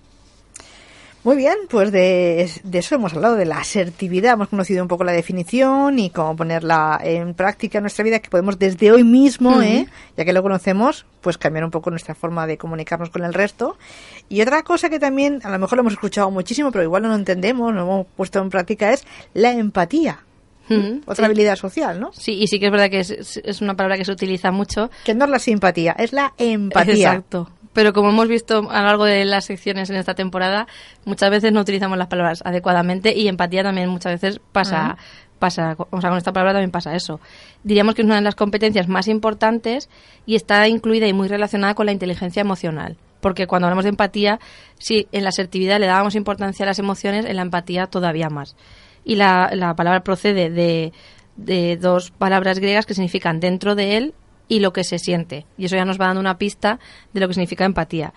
Muy 1.24 1.36
bien, 1.36 1.56
pues 1.68 1.90
de, 1.90 2.48
eso 2.72 2.94
hemos 2.94 3.12
hablado, 3.12 3.34
de 3.34 3.44
la 3.44 3.58
asertividad. 3.58 4.34
Hemos 4.34 4.48
conocido 4.48 4.82
un 4.82 4.88
poco 4.88 5.02
la 5.02 5.12
definición 5.12 5.98
y 5.98 6.10
cómo 6.10 6.36
ponerla 6.36 7.00
en 7.02 7.34
práctica 7.34 7.78
en 7.78 7.82
nuestra 7.82 8.04
vida, 8.04 8.20
que 8.20 8.30
podemos 8.30 8.58
desde 8.58 8.92
hoy 8.92 9.02
mismo, 9.02 9.60
¿eh? 9.60 9.88
ya 10.16 10.24
que 10.24 10.32
lo 10.32 10.42
conocemos, 10.42 11.06
pues 11.20 11.36
cambiar 11.36 11.64
un 11.64 11.72
poco 11.72 11.90
nuestra 11.90 12.14
forma 12.14 12.46
de 12.46 12.56
comunicarnos 12.56 13.10
con 13.10 13.24
el 13.24 13.34
resto. 13.34 13.76
Y 14.28 14.40
otra 14.42 14.62
cosa 14.62 14.88
que 14.88 15.00
también 15.00 15.40
a 15.42 15.50
lo 15.50 15.58
mejor 15.58 15.76
lo 15.76 15.80
hemos 15.80 15.94
escuchado 15.94 16.30
muchísimo, 16.30 16.70
pero 16.70 16.84
igual 16.84 17.02
no 17.02 17.08
lo 17.08 17.16
entendemos, 17.16 17.74
no 17.74 17.82
hemos 17.82 18.06
puesto 18.16 18.38
en 18.38 18.48
práctica, 18.48 18.92
es 18.92 19.04
la 19.34 19.50
empatía. 19.52 20.20
Otra 21.06 21.26
habilidad 21.26 21.56
social, 21.56 22.00
¿no? 22.00 22.12
Sí, 22.12 22.32
y 22.32 22.46
sí 22.46 22.58
que 22.58 22.66
es 22.66 22.72
verdad 22.72 22.90
que 22.90 23.00
es, 23.00 23.60
una 23.60 23.74
palabra 23.74 23.96
que 23.96 24.04
se 24.04 24.12
utiliza 24.12 24.50
mucho. 24.50 24.90
Que 25.04 25.14
no 25.14 25.24
es 25.24 25.30
la 25.30 25.38
simpatía, 25.38 25.92
es 25.98 26.12
la 26.12 26.34
empatía. 26.38 27.10
Exacto. 27.10 27.50
Pero 27.72 27.92
como 27.92 28.08
hemos 28.10 28.28
visto 28.28 28.68
a 28.70 28.80
lo 28.80 28.86
largo 28.86 29.04
de 29.04 29.24
las 29.24 29.44
secciones 29.44 29.88
en 29.90 29.96
esta 29.96 30.14
temporada, 30.14 30.66
muchas 31.04 31.30
veces 31.30 31.52
no 31.52 31.60
utilizamos 31.60 31.96
las 31.96 32.08
palabras 32.08 32.42
adecuadamente 32.44 33.14
y 33.16 33.28
empatía 33.28 33.62
también 33.62 33.88
muchas 33.88 34.20
veces 34.20 34.40
pasa, 34.52 34.96
pasa, 35.38 35.76
o 35.78 36.00
sea, 36.00 36.10
con 36.10 36.18
esta 36.18 36.32
palabra 36.32 36.54
también 36.54 36.70
pasa 36.70 36.96
eso. 36.96 37.20
Diríamos 37.62 37.94
que 37.94 38.02
es 38.02 38.06
una 38.06 38.16
de 38.16 38.22
las 38.22 38.34
competencias 38.34 38.88
más 38.88 39.06
importantes 39.06 39.88
y 40.26 40.34
está 40.34 40.66
incluida 40.66 41.06
y 41.06 41.12
muy 41.12 41.28
relacionada 41.28 41.74
con 41.74 41.86
la 41.86 41.92
inteligencia 41.92 42.40
emocional. 42.40 42.96
Porque 43.20 43.46
cuando 43.46 43.66
hablamos 43.66 43.84
de 43.84 43.90
empatía, 43.90 44.40
si 44.78 45.08
en 45.12 45.22
la 45.22 45.28
asertividad 45.30 45.78
le 45.78 45.86
dábamos 45.86 46.14
importancia 46.14 46.64
a 46.64 46.66
las 46.66 46.78
emociones, 46.78 47.26
en 47.26 47.36
la 47.36 47.42
empatía 47.42 47.86
todavía 47.86 48.28
más 48.28 48.56
y 49.08 49.16
la, 49.16 49.50
la 49.54 49.74
palabra 49.74 50.04
procede 50.04 50.50
de, 50.50 50.92
de 51.36 51.78
dos 51.78 52.10
palabras 52.10 52.58
griegas 52.58 52.84
que 52.84 52.92
significan 52.92 53.40
dentro 53.40 53.74
de 53.74 53.96
él 53.96 54.14
y 54.48 54.60
lo 54.60 54.74
que 54.74 54.84
se 54.84 54.98
siente. 54.98 55.46
Y 55.56 55.64
eso 55.64 55.76
ya 55.76 55.86
nos 55.86 55.98
va 55.98 56.08
dando 56.08 56.20
una 56.20 56.36
pista 56.36 56.78
de 57.14 57.20
lo 57.20 57.26
que 57.26 57.32
significa 57.32 57.64
empatía. 57.64 58.12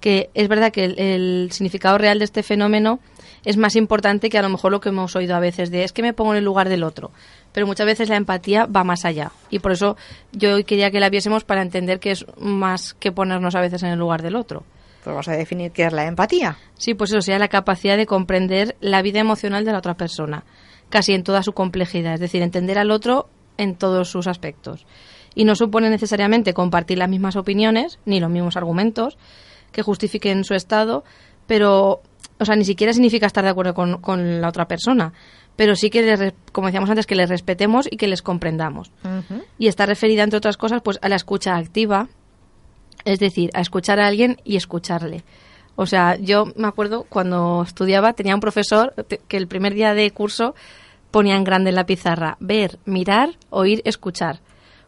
Que 0.00 0.28
es 0.34 0.48
verdad 0.48 0.70
que 0.70 0.84
el, 0.84 0.98
el 0.98 1.48
significado 1.50 1.96
real 1.96 2.18
de 2.18 2.26
este 2.26 2.42
fenómeno 2.42 3.00
es 3.46 3.56
más 3.56 3.74
importante 3.74 4.28
que 4.28 4.36
a 4.36 4.42
lo 4.42 4.50
mejor 4.50 4.70
lo 4.70 4.82
que 4.82 4.90
hemos 4.90 5.16
oído 5.16 5.34
a 5.34 5.40
veces 5.40 5.70
de 5.70 5.82
es 5.82 5.94
que 5.94 6.02
me 6.02 6.12
pongo 6.12 6.32
en 6.32 6.38
el 6.38 6.44
lugar 6.44 6.68
del 6.68 6.82
otro. 6.82 7.10
Pero 7.54 7.66
muchas 7.66 7.86
veces 7.86 8.10
la 8.10 8.16
empatía 8.16 8.66
va 8.66 8.84
más 8.84 9.06
allá. 9.06 9.32
Y 9.48 9.60
por 9.60 9.72
eso 9.72 9.96
yo 10.30 10.56
hoy 10.56 10.64
quería 10.64 10.90
que 10.90 11.00
la 11.00 11.08
viésemos 11.08 11.44
para 11.44 11.62
entender 11.62 12.00
que 12.00 12.10
es 12.10 12.26
más 12.38 12.92
que 12.92 13.12
ponernos 13.12 13.54
a 13.54 13.62
veces 13.62 13.82
en 13.82 13.88
el 13.88 13.98
lugar 13.98 14.20
del 14.20 14.36
otro. 14.36 14.64
Pues 15.04 15.12
vamos 15.12 15.28
a 15.28 15.32
definir 15.32 15.70
qué 15.70 15.84
es 15.84 15.92
la 15.92 16.06
empatía. 16.06 16.56
Sí, 16.78 16.94
pues 16.94 17.10
eso 17.10 17.20
sea 17.20 17.38
la 17.38 17.48
capacidad 17.48 17.98
de 17.98 18.06
comprender 18.06 18.74
la 18.80 19.02
vida 19.02 19.20
emocional 19.20 19.66
de 19.66 19.72
la 19.72 19.78
otra 19.78 19.94
persona, 19.94 20.44
casi 20.88 21.12
en 21.12 21.22
toda 21.22 21.42
su 21.42 21.52
complejidad, 21.52 22.14
es 22.14 22.20
decir, 22.20 22.40
entender 22.40 22.78
al 22.78 22.90
otro 22.90 23.28
en 23.58 23.74
todos 23.76 24.08
sus 24.08 24.26
aspectos. 24.26 24.86
Y 25.34 25.44
no 25.44 25.56
supone 25.56 25.90
necesariamente 25.90 26.54
compartir 26.54 26.96
las 26.96 27.10
mismas 27.10 27.36
opiniones 27.36 27.98
ni 28.06 28.18
los 28.18 28.30
mismos 28.30 28.56
argumentos 28.56 29.18
que 29.72 29.82
justifiquen 29.82 30.42
su 30.42 30.54
estado, 30.54 31.04
pero, 31.46 32.00
o 32.38 32.44
sea, 32.46 32.56
ni 32.56 32.64
siquiera 32.64 32.94
significa 32.94 33.26
estar 33.26 33.44
de 33.44 33.50
acuerdo 33.50 33.74
con, 33.74 34.00
con 34.00 34.40
la 34.40 34.48
otra 34.48 34.66
persona, 34.66 35.12
pero 35.56 35.76
sí 35.76 35.90
que, 35.90 36.02
les, 36.02 36.32
como 36.52 36.68
decíamos 36.68 36.88
antes, 36.88 37.06
que 37.06 37.14
les 37.14 37.28
respetemos 37.28 37.86
y 37.90 37.98
que 37.98 38.08
les 38.08 38.22
comprendamos. 38.22 38.90
Y 39.58 39.68
está 39.68 39.84
referida, 39.84 40.22
entre 40.22 40.38
otras 40.38 40.56
cosas, 40.56 40.80
pues 40.82 40.98
a 41.02 41.10
la 41.10 41.16
escucha 41.16 41.56
activa, 41.56 42.08
es 43.04 43.18
decir, 43.18 43.50
a 43.54 43.60
escuchar 43.60 44.00
a 44.00 44.06
alguien 44.06 44.40
y 44.44 44.56
escucharle. 44.56 45.24
O 45.76 45.86
sea, 45.86 46.16
yo 46.16 46.46
me 46.56 46.68
acuerdo 46.68 47.04
cuando 47.08 47.62
estudiaba, 47.66 48.12
tenía 48.12 48.34
un 48.34 48.40
profesor 48.40 48.94
que 49.28 49.36
el 49.36 49.48
primer 49.48 49.74
día 49.74 49.94
de 49.94 50.10
curso 50.12 50.54
ponía 51.10 51.36
en 51.36 51.44
grande 51.44 51.70
en 51.70 51.76
la 51.76 51.86
pizarra 51.86 52.36
ver, 52.40 52.78
mirar, 52.84 53.30
oír, 53.50 53.82
escuchar. 53.84 54.40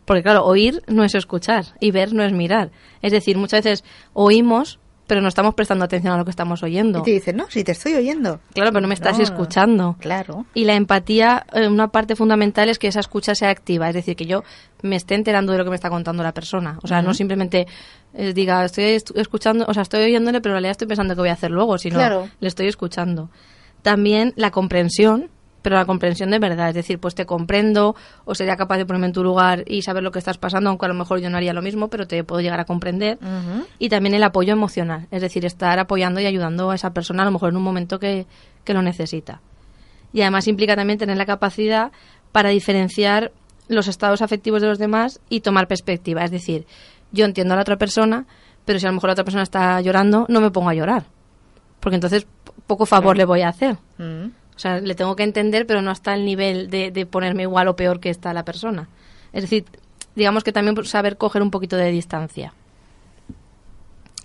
Porque 0.05 0.23
claro, 0.23 0.45
oír 0.45 0.83
no 0.87 1.03
es 1.05 1.15
escuchar 1.15 1.67
y 1.81 1.91
ver 1.91 2.13
no 2.15 2.23
es 2.23 2.33
mirar. 2.33 2.71
Es 3.03 3.13
decir, 3.13 3.37
muchas 3.37 3.65
veces 3.65 3.85
oímos, 4.13 4.79
pero 5.07 5.21
no 5.21 5.29
estamos 5.29 5.55
prestando 5.55 5.85
atención 5.85 6.13
a 6.13 6.17
lo 6.17 6.25
que 6.25 6.31
estamos 6.31 6.63
oyendo. 6.63 6.99
Y 7.01 7.03
te 7.03 7.11
dicen, 7.13 7.37
no, 7.37 7.47
si 7.49 7.63
te 7.65 7.73
estoy 7.73 7.95
oyendo. 7.95 8.41
Claro, 8.55 8.71
pero 8.73 8.81
no 8.83 8.89
me 8.89 8.95
estás 8.95 9.19
No, 9.19 9.23
escuchando. 9.25 9.97
Claro. 10.01 10.47
Y 10.55 10.65
la 10.65 10.75
empatía, 10.75 11.47
eh, 11.53 11.69
una 11.69 11.89
parte 11.89 12.17
fundamental 12.17 12.69
es 12.69 12.79
que 12.79 12.89
esa 12.89 13.01
escucha 13.01 13.35
sea 13.35 13.51
activa, 13.51 13.89
es 13.89 13.95
decir, 13.95 14.17
que 14.17 14.27
yo 14.27 14.43
me 14.83 14.97
esté 14.97 15.15
enterando 15.15 15.53
de 15.53 15.59
lo 15.59 15.65
que 15.65 15.71
me 15.71 15.77
está 15.77 15.91
contando 15.91 16.23
la 16.23 16.33
persona. 16.33 16.79
O 16.83 16.87
sea, 16.89 17.03
no 17.03 17.15
simplemente 17.15 17.67
eh, 18.15 18.33
diga, 18.33 18.65
estoy 18.65 18.99
escuchando, 19.15 19.65
o 19.69 19.75
sea, 19.75 19.83
estoy 19.83 20.03
oyéndole, 20.05 20.41
pero 20.41 20.53
en 20.53 20.57
realidad 20.57 20.73
estoy 20.73 20.89
pensando 20.89 21.15
qué 21.15 21.21
voy 21.21 21.31
a 21.31 21.35
hacer 21.35 21.51
luego, 21.51 21.79
sino 21.79 21.97
Claro. 21.97 22.29
le 22.41 22.49
estoy 22.49 22.67
escuchando. 22.67 23.31
También 23.83 24.33
la 24.37 24.51
comprensión, 24.51 25.31
pero 25.67 25.75
la 25.75 25.85
comprensión 25.85 26.31
de 26.31 26.39
verdad, 26.39 26.69
es 26.69 26.77
decir, 26.77 27.01
pues 27.01 27.17
te 27.17 27.27
comprendo 27.27 27.97
o 28.25 28.37
sería 28.37 28.57
capaz 28.57 28.77
de 28.77 28.87
ponerme 28.87 29.09
en 29.09 29.13
tu 29.13 29.25
lugar 29.25 29.65
y 29.67 29.83
saber 29.83 30.05
lo 30.05 30.13
que 30.13 30.21
estás 30.21 30.39
pasando, 30.39 30.71
aunque 30.71 30.87
a 30.87 30.89
lo 30.89 30.95
mejor 30.95 31.19
yo 31.19 31.29
no 31.29 31.39
haría 31.39 31.53
lo 31.53 31.61
mismo, 31.61 31.89
pero 31.89 32.07
te 32.07 32.23
puedo 32.23 32.41
llegar 32.41 32.61
a 32.61 32.67
comprender. 32.67 33.19
Y 33.81 33.89
también 33.89 34.15
el 34.15 34.23
apoyo 34.23 34.53
emocional, 34.53 35.09
es 35.11 35.23
decir, 35.23 35.45
estar 35.45 35.77
apoyando 35.81 36.21
y 36.21 36.27
ayudando 36.27 36.71
a 36.71 36.77
esa 36.77 36.93
persona 36.93 37.23
a 37.23 37.25
lo 37.25 37.33
mejor 37.33 37.49
en 37.49 37.57
un 37.57 37.65
momento 37.65 37.99
que, 37.99 38.29
que 38.63 38.75
lo 38.75 38.83
necesita. 38.83 39.41
Y 40.13 40.21
además 40.21 40.47
implica 40.47 40.77
también 40.77 41.01
tener 41.01 41.17
la 41.17 41.27
capacidad 41.27 41.91
para 42.31 42.51
diferenciar 42.51 43.33
los 43.67 43.89
estados 43.89 44.23
afectivos 44.23 44.63
de 44.63 44.69
los 44.69 44.79
demás 44.79 45.19
y 45.29 45.41
tomar 45.41 45.67
perspectiva. 45.67 46.23
Es 46.23 46.31
decir, 46.31 46.65
yo 47.11 47.25
entiendo 47.25 47.55
a 47.55 47.57
la 47.57 47.63
otra 47.63 47.77
persona, 47.77 48.25
pero 48.65 48.79
si 48.79 48.87
a 48.87 48.91
lo 48.91 48.95
mejor 48.95 49.09
la 49.09 49.15
otra 49.15 49.25
persona 49.25 49.43
está 49.43 49.81
llorando, 49.81 50.27
no 50.29 50.41
me 50.41 50.53
pongo 50.53 50.69
a 50.69 50.75
llorar. 50.75 51.07
Porque 51.81 51.97
entonces 51.97 52.25
poco 52.69 52.87
favor 52.87 53.17
le 53.17 53.25
voy 53.25 53.43
a 53.43 53.49
hacer. 53.49 53.79
O 54.57 54.59
sea, 54.59 54.81
le 54.81 54.95
tengo 54.95 55.15
que 55.15 55.23
entender, 55.23 55.67
pero 55.67 55.83
no 55.83 55.91
hasta 55.91 56.15
el 56.15 56.25
nivel 56.25 56.71
de, 56.71 56.91
de 56.91 57.07
ponerme 57.07 57.43
igual 57.43 57.69
o 57.69 57.77
peor 57.77 58.01
que 58.01 58.11
está 58.11 58.33
la 58.33 58.45
persona. 58.45 58.89
Es 59.33 59.43
decir, 59.43 59.67
digamos 60.15 60.43
que 60.43 60.53
también 60.53 60.83
saber 60.85 61.19
coger 61.19 61.43
un 61.43 61.51
poquito 61.51 61.77
de 61.77 61.91
distancia. 61.91 62.55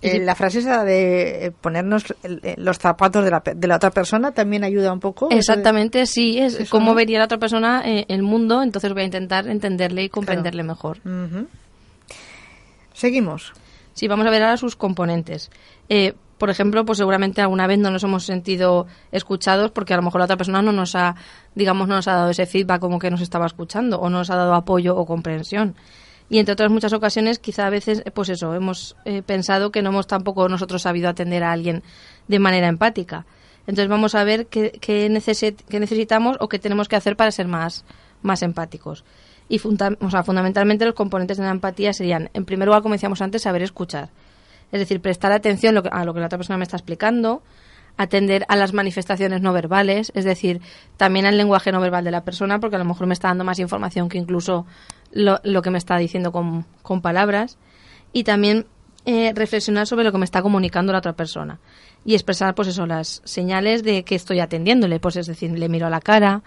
Eh, 0.00 0.18
la 0.18 0.34
frase 0.34 0.58
esa 0.58 0.82
de 0.84 1.46
eh, 1.46 1.50
ponernos 1.52 2.12
eh, 2.24 2.54
los 2.56 2.78
zapatos 2.78 3.24
de 3.24 3.30
la, 3.30 3.40
de 3.54 3.68
la 3.68 3.76
otra 3.76 3.90
persona 3.90 4.32
también 4.32 4.64
ayuda 4.64 4.92
un 4.92 4.98
poco. 4.98 5.28
Exactamente, 5.30 6.06
sí, 6.06 6.38
es 6.40 6.54
eso, 6.54 6.70
cómo 6.70 6.86
¿no? 6.86 6.94
vería 6.96 7.20
la 7.20 7.26
otra 7.26 7.38
persona 7.38 7.82
el 7.84 8.22
mundo, 8.22 8.62
entonces 8.62 8.92
voy 8.92 9.02
a 9.02 9.04
intentar 9.04 9.46
entenderle 9.46 10.02
y 10.02 10.08
comprenderle 10.08 10.64
mejor. 10.64 10.98
Seguimos. 12.94 13.52
Sí, 13.94 14.08
vamos 14.08 14.26
a 14.26 14.30
ver 14.30 14.42
ahora 14.42 14.56
sus 14.56 14.74
componentes. 14.74 15.50
Eh, 15.88 16.14
por 16.38 16.50
ejemplo, 16.50 16.84
pues 16.84 16.98
seguramente 16.98 17.40
alguna 17.40 17.66
vez 17.66 17.78
no 17.78 17.90
nos 17.90 18.02
hemos 18.04 18.24
sentido 18.24 18.86
escuchados 19.12 19.70
porque 19.70 19.94
a 19.94 19.96
lo 19.96 20.02
mejor 20.02 20.20
la 20.20 20.24
otra 20.24 20.36
persona 20.36 20.60
no 20.62 20.72
nos 20.72 20.94
ha, 20.96 21.14
digamos, 21.54 21.86
no 21.88 21.94
nos 21.96 22.08
ha 22.08 22.14
dado 22.14 22.30
ese 22.30 22.46
feedback 22.46 22.80
como 22.80 22.98
que 22.98 23.10
nos 23.10 23.20
estaba 23.20 23.46
escuchando 23.46 23.98
o 24.00 24.10
no 24.10 24.18
nos 24.18 24.30
ha 24.30 24.36
dado 24.36 24.54
apoyo 24.54 24.96
o 24.96 25.06
comprensión. 25.06 25.74
Y 26.28 26.38
entre 26.38 26.54
otras 26.54 26.70
muchas 26.70 26.92
ocasiones, 26.94 27.38
quizá 27.38 27.66
a 27.66 27.70
veces, 27.70 28.02
eh, 28.06 28.10
pues 28.10 28.28
eso, 28.30 28.54
hemos 28.54 28.96
eh, 29.04 29.22
pensado 29.22 29.70
que 29.70 29.82
no 29.82 29.90
hemos 29.90 30.06
tampoco 30.06 30.48
nosotros 30.48 30.82
sabido 30.82 31.08
atender 31.08 31.44
a 31.44 31.52
alguien 31.52 31.82
de 32.26 32.38
manera 32.38 32.68
empática. 32.68 33.26
Entonces 33.66 33.88
vamos 33.88 34.14
a 34.14 34.24
ver 34.24 34.46
qué, 34.46 34.72
qué, 34.80 35.08
necesi- 35.10 35.54
qué 35.68 35.78
necesitamos 35.78 36.36
o 36.40 36.48
qué 36.48 36.58
tenemos 36.58 36.88
que 36.88 36.96
hacer 36.96 37.16
para 37.16 37.30
ser 37.30 37.46
más, 37.48 37.84
más 38.22 38.42
empáticos. 38.42 39.04
Y 39.48 39.58
funda- 39.58 39.96
o 40.00 40.10
sea, 40.10 40.22
fundamentalmente 40.22 40.86
los 40.86 40.94
componentes 40.94 41.36
de 41.36 41.44
la 41.44 41.50
empatía 41.50 41.92
serían, 41.92 42.30
en 42.32 42.44
primer 42.46 42.66
lugar, 42.66 42.82
como 42.82 42.94
decíamos 42.94 43.20
antes, 43.20 43.42
saber 43.42 43.62
escuchar. 43.62 44.08
Es 44.72 44.80
decir, 44.80 45.00
prestar 45.00 45.32
atención 45.32 45.80
a 45.90 46.04
lo 46.04 46.14
que 46.14 46.20
la 46.20 46.26
otra 46.26 46.38
persona 46.38 46.56
me 46.56 46.64
está 46.64 46.76
explicando, 46.76 47.42
atender 47.96 48.44
a 48.48 48.56
las 48.56 48.72
manifestaciones 48.72 49.42
no 49.42 49.52
verbales, 49.52 50.10
es 50.14 50.24
decir, 50.24 50.60
también 50.96 51.26
al 51.26 51.36
lenguaje 51.36 51.72
no 51.72 51.80
verbal 51.80 52.04
de 52.04 52.10
la 52.10 52.24
persona, 52.24 52.58
porque 52.58 52.76
a 52.76 52.78
lo 52.78 52.84
mejor 52.84 53.06
me 53.06 53.14
está 53.14 53.28
dando 53.28 53.44
más 53.44 53.58
información 53.58 54.08
que 54.08 54.18
incluso 54.18 54.66
lo, 55.12 55.40
lo 55.44 55.62
que 55.62 55.70
me 55.70 55.78
está 55.78 55.96
diciendo 55.98 56.32
con, 56.32 56.64
con 56.82 57.02
palabras. 57.02 57.58
Y 58.14 58.24
también 58.24 58.66
eh, 59.04 59.32
reflexionar 59.34 59.86
sobre 59.86 60.04
lo 60.04 60.12
que 60.12 60.18
me 60.18 60.24
está 60.24 60.42
comunicando 60.42 60.92
la 60.92 60.98
otra 60.98 61.14
persona. 61.14 61.58
Y 62.04 62.14
expresar, 62.14 62.54
pues 62.54 62.68
eso, 62.68 62.86
las 62.86 63.20
señales 63.24 63.82
de 63.82 64.04
que 64.04 64.14
estoy 64.14 64.40
atendiéndole. 64.40 65.00
Pues 65.00 65.16
es 65.16 65.26
decir, 65.26 65.50
le 65.50 65.68
miro 65.68 65.86
a 65.86 65.90
la 65.90 66.00
cara, 66.00 66.42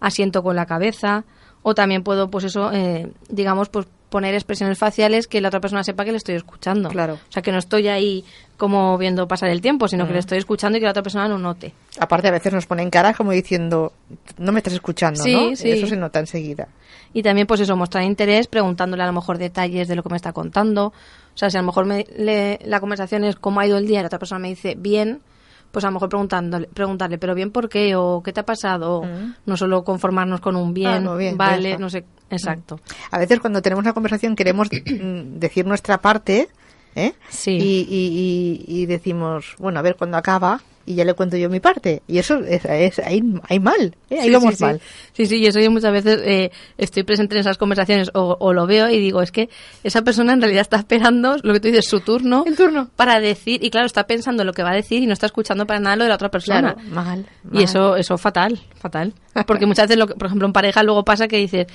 asiento 0.00 0.42
con 0.42 0.56
la 0.56 0.66
cabeza, 0.66 1.24
o 1.62 1.74
también 1.74 2.02
puedo, 2.02 2.30
pues 2.30 2.44
eso, 2.44 2.70
eh, 2.72 3.10
digamos, 3.28 3.68
pues 3.68 3.86
poner 4.08 4.34
expresiones 4.34 4.78
faciales 4.78 5.26
que 5.26 5.40
la 5.42 5.48
otra 5.48 5.60
persona 5.60 5.84
sepa 5.84 6.02
que 6.04 6.12
le 6.12 6.16
estoy 6.16 6.34
escuchando. 6.34 6.88
Claro. 6.88 7.14
O 7.28 7.32
sea, 7.32 7.42
que 7.42 7.52
no 7.52 7.58
estoy 7.58 7.88
ahí 7.88 8.24
como 8.56 8.96
viendo 8.96 9.28
pasar 9.28 9.50
el 9.50 9.60
tiempo, 9.60 9.86
sino 9.86 10.06
que 10.06 10.14
le 10.14 10.18
estoy 10.18 10.38
escuchando 10.38 10.78
y 10.78 10.80
que 10.80 10.86
la 10.86 10.92
otra 10.92 11.02
persona 11.02 11.28
lo 11.28 11.36
note. 11.38 11.74
Aparte, 12.00 12.28
a 12.28 12.30
veces 12.30 12.52
nos 12.54 12.64
ponen 12.64 12.88
cara 12.88 13.12
como 13.12 13.32
diciendo, 13.32 13.92
no 14.38 14.50
me 14.52 14.60
estás 14.60 14.72
escuchando, 14.72 15.22
Sí, 15.22 15.32
¿no? 15.50 15.54
sí. 15.56 15.70
Eso 15.70 15.86
se 15.86 15.96
nota 15.96 16.20
enseguida. 16.20 16.68
Y 17.12 17.22
también, 17.22 17.46
pues 17.46 17.60
eso, 17.60 17.76
mostrar 17.76 18.02
interés 18.04 18.46
preguntándole 18.46 19.02
a 19.02 19.06
lo 19.06 19.12
mejor 19.12 19.36
detalles 19.36 19.88
de 19.88 19.94
lo 19.96 20.02
que 20.02 20.08
me 20.08 20.16
está 20.16 20.32
contando. 20.32 20.86
O 20.86 20.92
sea, 21.38 21.50
si 21.50 21.58
a 21.58 21.60
lo 21.60 21.66
mejor 21.66 21.84
me- 21.84 22.06
le- 22.16 22.58
la 22.64 22.80
conversación 22.80 23.24
es 23.24 23.36
cómo 23.36 23.60
ha 23.60 23.66
ido 23.66 23.76
el 23.76 23.86
día 23.86 23.98
y 23.98 24.02
la 24.02 24.06
otra 24.06 24.18
persona 24.18 24.38
me 24.38 24.48
dice 24.48 24.74
bien, 24.76 25.20
pues 25.70 25.84
a 25.84 25.88
lo 25.88 25.92
mejor 25.94 26.08
preguntándole, 26.08 26.66
preguntarle, 26.72 27.18
pero 27.18 27.34
bien 27.34 27.50
por 27.50 27.68
qué 27.68 27.94
o 27.96 28.22
qué 28.24 28.32
te 28.32 28.40
ha 28.40 28.46
pasado. 28.46 29.02
Mm. 29.02 29.34
No 29.46 29.56
solo 29.56 29.84
conformarnos 29.84 30.40
con 30.40 30.56
un 30.56 30.72
bien, 30.74 31.02
Claro, 31.02 31.16
bien, 31.16 31.32
ya 31.32 31.36
vale, 31.38 31.78
no 31.78 31.90
sé, 31.90 32.04
exacto. 32.30 32.80
A 33.10 33.18
veces 33.18 33.40
cuando 33.40 33.60
tenemos 33.62 33.82
una 33.84 33.92
conversación 33.92 34.34
queremos 34.36 34.68
mm, 34.70 35.38
decir 35.38 35.66
nuestra 35.66 35.98
parte, 36.00 36.48
¿eh? 36.94 37.12
Sí. 37.28 37.52
Y, 37.52 37.86
y- 37.88 38.64
y- 38.68 38.82
y 38.82 38.86
decimos, 38.86 39.54
bueno, 39.58 39.78
a 39.78 39.82
ver 39.82 39.96
cuándo 39.96 40.16
acaba 40.16 40.60
y 40.88 40.94
ya 40.94 41.04
le 41.04 41.14
cuento 41.14 41.36
yo 41.36 41.48
mi 41.50 41.60
parte. 41.60 42.02
Y 42.08 42.18
eso 42.18 42.38
es, 42.38 42.64
es 42.64 42.98
ahí, 43.00 43.22
ahí 43.48 43.60
mal, 43.60 43.94
¿eh? 44.10 44.20
ahí 44.20 44.28
Sí, 44.28 44.32
vamos 44.32 44.50
sí, 44.52 44.56
sí. 44.56 44.64
mal. 44.64 44.80
Sí, 45.12 45.26
sí, 45.26 45.40
yo 45.40 45.52
soy 45.52 45.68
muchas 45.68 45.92
veces 45.92 46.20
eh, 46.24 46.50
estoy 46.78 47.02
presente 47.02 47.34
en 47.34 47.40
esas 47.40 47.58
conversaciones 47.58 48.10
o, 48.14 48.36
o 48.40 48.52
lo 48.52 48.66
veo 48.66 48.88
y 48.88 48.98
digo, 48.98 49.20
es 49.22 49.30
que 49.32 49.48
esa 49.84 50.02
persona 50.02 50.32
en 50.32 50.40
realidad 50.40 50.62
está 50.62 50.76
esperando 50.78 51.36
lo 51.42 51.52
que 51.52 51.60
tú 51.60 51.68
dices, 51.68 51.86
su 51.86 52.00
turno, 52.00 52.44
El 52.46 52.56
turno. 52.56 52.88
para 52.96 53.20
decir, 53.20 53.62
y 53.62 53.70
claro, 53.70 53.86
está 53.86 54.06
pensando 54.06 54.44
lo 54.44 54.52
que 54.52 54.62
va 54.62 54.70
a 54.70 54.74
decir 54.74 55.02
y 55.02 55.06
no 55.06 55.12
está 55.12 55.26
escuchando 55.26 55.66
para 55.66 55.80
nada 55.80 55.96
lo 55.96 56.04
de 56.04 56.08
la 56.08 56.14
otra 56.14 56.30
persona. 56.30 56.74
Claro, 56.74 56.88
mal, 56.90 57.26
Y 57.52 57.62
eso, 57.62 57.96
eso 57.96 58.16
fatal, 58.18 58.58
fatal. 58.76 59.12
Porque 59.46 59.66
muchas 59.66 59.84
veces, 59.88 59.98
lo 59.98 60.06
que, 60.06 60.14
por 60.14 60.26
ejemplo, 60.26 60.46
en 60.46 60.52
pareja 60.52 60.82
luego 60.82 61.04
pasa 61.04 61.28
que 61.28 61.36
dices, 61.36 61.66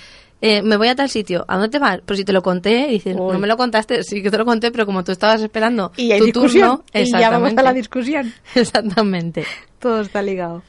eh, 0.46 0.62
me 0.62 0.76
voy 0.76 0.90
a 0.90 0.96
tal 0.96 1.10
sitio, 1.10 1.46
¿a 1.48 1.54
dónde 1.56 1.70
te 1.70 1.80
vas? 1.80 2.02
Pero 2.06 2.18
si 2.18 2.26
te 2.26 2.34
lo 2.34 2.42
conté, 2.44 2.88
y 2.90 2.92
dices, 2.96 3.16
Uy. 3.18 3.32
no 3.32 3.40
me 3.40 3.48
lo 3.48 3.56
contaste, 3.56 4.04
sí 4.04 4.22
que 4.22 4.30
te 4.30 4.38
lo 4.38 4.44
conté, 4.44 4.72
pero 4.72 4.86
como 4.86 5.02
tú 5.04 5.14
estabas 5.14 5.42
esperando 5.42 5.94
Y 5.96 6.12
hay 6.12 6.20
tu 6.20 6.26
discusión. 6.26 6.84
turno, 6.84 6.84
y 6.94 7.10
ya 7.10 7.30
vamos 7.30 7.54
a 7.58 7.62
la 7.64 7.72
discusión. 7.72 8.34
Exactamente. 8.56 9.46
Todo 9.80 10.02
está 10.02 10.22
ligado. 10.22 10.62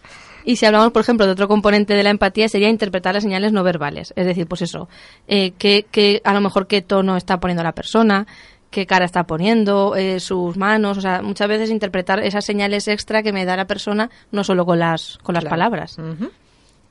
Y 0.45 0.57
si 0.57 0.67
hablamos, 0.67 0.93
por 0.93 1.01
ejemplo, 1.03 1.27
de 1.27 1.33
otro 1.33 1.49
componente 1.49 1.95
de 1.95 2.03
la 2.05 2.11
empatía, 2.11 2.49
sería 2.49 2.69
interpretar 2.69 3.15
las 3.15 3.23
señales 3.25 3.51
no 3.53 3.65
verbales. 3.65 4.13
Es 4.15 4.27
decir, 4.27 4.47
pues 4.47 4.63
eso, 4.63 4.89
eh, 5.27 5.53
que, 5.59 5.87
que 5.91 6.21
a 6.23 6.33
lo 6.35 6.41
mejor 6.41 6.67
qué 6.69 6.81
tono 6.83 7.17
está 7.17 7.41
poniendo 7.41 7.63
la 7.65 7.73
persona, 7.73 8.27
qué 8.71 8.87
cara 8.87 9.07
está 9.07 9.25
poniendo, 9.25 9.97
eh, 9.97 10.21
sus 10.21 10.57
manos, 10.57 10.99
o 10.99 11.01
sea, 11.01 11.23
muchas 11.23 11.49
veces 11.49 11.71
interpretar 11.71 12.21
esas 12.21 12.45
señales 12.45 12.89
extra 12.89 13.23
que 13.23 13.33
me 13.33 13.45
da 13.45 13.57
la 13.57 13.67
persona, 13.67 14.11
no 14.33 14.45
solo 14.45 14.67
con 14.67 14.79
las, 14.79 15.19
con 15.23 15.33
las 15.35 15.43
Claro. 15.45 15.51
palabras. 15.57 15.97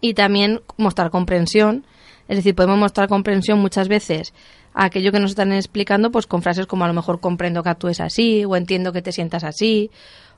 Y 0.01 0.15
también 0.15 0.61
mostrar 0.77 1.11
comprensión, 1.11 1.85
es 2.33 2.37
decir, 2.37 2.55
podemos 2.55 2.79
mostrar 2.79 3.07
comprensión 3.07 3.59
muchas 3.59 3.87
veces 3.87 4.33
a 4.73 4.85
aquello 4.85 5.11
que 5.11 5.19
nos 5.19 5.31
están 5.31 5.53
explicando, 5.53 6.11
pues 6.11 6.25
con 6.25 6.41
frases 6.41 6.65
como 6.65 6.83
a 6.83 6.87
lo 6.87 6.95
mejor 6.95 7.19
comprendo 7.19 7.61
que 7.61 7.69
actúes 7.69 7.99
así, 7.99 8.43
o 8.43 8.55
entiendo 8.55 8.91
que 8.91 9.03
te 9.03 9.11
sientas 9.11 9.43
así, 9.43 9.91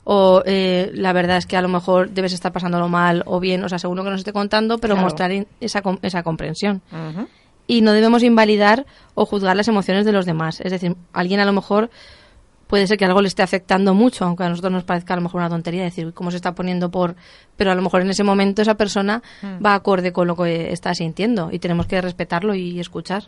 o 0.04 0.42
eh, 0.44 0.90
la 0.92 1.14
verdad 1.14 1.38
es 1.38 1.46
que 1.46 1.56
a 1.56 1.62
lo 1.62 1.68
mejor 1.68 2.10
debes 2.10 2.34
estar 2.34 2.52
pasándolo 2.52 2.90
mal 2.90 3.22
o 3.24 3.40
bien, 3.40 3.64
o 3.64 3.68
sea, 3.70 3.78
según 3.78 3.96
lo 3.96 4.04
que 4.04 4.10
nos 4.10 4.20
esté 4.20 4.34
contando, 4.34 4.76
pero 4.76 4.94
mostrar 4.94 5.32
esa, 5.60 5.82
esa 6.02 6.22
comprensión. 6.22 6.82
Y 7.66 7.80
no 7.80 7.92
debemos 7.92 8.22
invalidar 8.22 8.84
o 9.14 9.24
juzgar 9.24 9.56
las 9.56 9.68
emociones 9.68 10.04
de 10.04 10.12
los 10.12 10.26
demás. 10.26 10.60
Es 10.60 10.70
decir, 10.70 10.96
alguien 11.14 11.40
a 11.40 11.46
lo 11.46 11.52
mejor 11.52 11.88
puede 12.66 12.86
ser 12.86 12.98
que 12.98 13.04
algo 13.04 13.22
le 13.22 13.28
esté 13.28 13.42
afectando 13.42 13.94
mucho, 13.94 14.24
aunque 14.24 14.44
a 14.44 14.48
nosotros 14.48 14.72
nos 14.72 14.84
parezca 14.84 15.14
a 15.14 15.16
lo 15.16 15.22
mejor 15.22 15.40
una 15.40 15.48
tontería 15.48 15.84
decir 15.84 16.12
cómo 16.12 16.30
se 16.30 16.36
está 16.36 16.54
poniendo 16.54 16.90
por, 16.90 17.16
pero 17.56 17.70
a 17.70 17.74
lo 17.74 17.82
mejor 17.82 18.02
en 18.02 18.10
ese 18.10 18.24
momento 18.24 18.62
esa 18.62 18.74
persona 18.74 19.22
mm. 19.42 19.64
va 19.64 19.74
acorde 19.74 20.12
con 20.12 20.26
lo 20.26 20.36
que 20.36 20.72
está 20.72 20.94
sintiendo 20.94 21.50
y 21.52 21.58
tenemos 21.58 21.86
que 21.86 22.00
respetarlo 22.00 22.54
y 22.54 22.80
escuchar. 22.80 23.24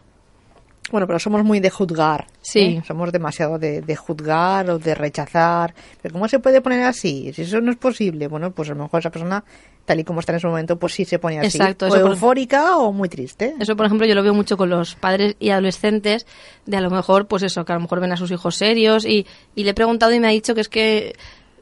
Bueno, 0.91 1.07
pero 1.07 1.19
somos 1.19 1.45
muy 1.45 1.61
de 1.61 1.71
juzgar. 1.71 2.27
Sí. 2.41 2.61
¿eh? 2.61 2.83
Somos 2.87 3.13
demasiado 3.13 3.59
de, 3.59 3.83
de, 3.83 3.97
juzgar 3.97 4.71
o 4.71 4.79
de 4.79 4.95
rechazar. 4.95 5.75
Pero 6.01 6.13
¿cómo 6.13 6.29
se 6.29 6.39
puede 6.39 6.61
poner 6.61 6.85
así? 6.85 7.33
Si 7.35 7.43
eso 7.43 7.61
no 7.61 7.71
es 7.71 7.77
posible, 7.77 8.29
bueno, 8.29 8.51
pues 8.51 8.71
a 8.71 8.75
lo 8.75 8.83
mejor 8.83 9.01
esa 9.01 9.11
persona, 9.11 9.45
tal 9.85 10.01
y 10.01 10.05
como 10.05 10.21
está 10.21 10.33
en 10.33 10.39
ese 10.39 10.47
momento, 10.47 10.79
pues 10.79 10.95
sí 10.95 11.05
se 11.05 11.19
pone 11.19 11.41
así. 11.41 11.59
Exacto. 11.59 11.89
O 11.89 11.97
eufórica 11.97 12.79
o 12.79 12.93
muy 12.93 13.09
triste. 13.09 13.55
Eso, 13.61 13.77
por 13.77 13.87
ejemplo, 13.87 14.07
yo 14.07 14.15
lo 14.15 14.23
veo 14.23 14.35
mucho 14.35 14.57
con 14.57 14.71
los 14.71 14.95
padres 14.95 15.37
y 15.39 15.51
adolescentes, 15.51 16.27
de 16.67 16.77
a 16.77 16.81
lo 16.81 16.91
mejor, 16.91 17.27
pues 17.27 17.43
eso, 17.43 17.65
que 17.65 17.73
a 17.73 17.77
lo 17.77 17.83
mejor 17.83 18.01
ven 18.01 18.13
a 18.13 18.17
sus 18.17 18.31
hijos 18.31 18.57
serios 18.57 19.05
y, 19.05 19.27
y 19.55 19.65
le 19.65 19.71
he 19.71 19.75
preguntado 19.75 20.13
y 20.13 20.21
me 20.21 20.29
ha 20.29 20.31
dicho 20.31 20.55
que 20.55 20.61
es 20.63 20.69
que 20.69 21.17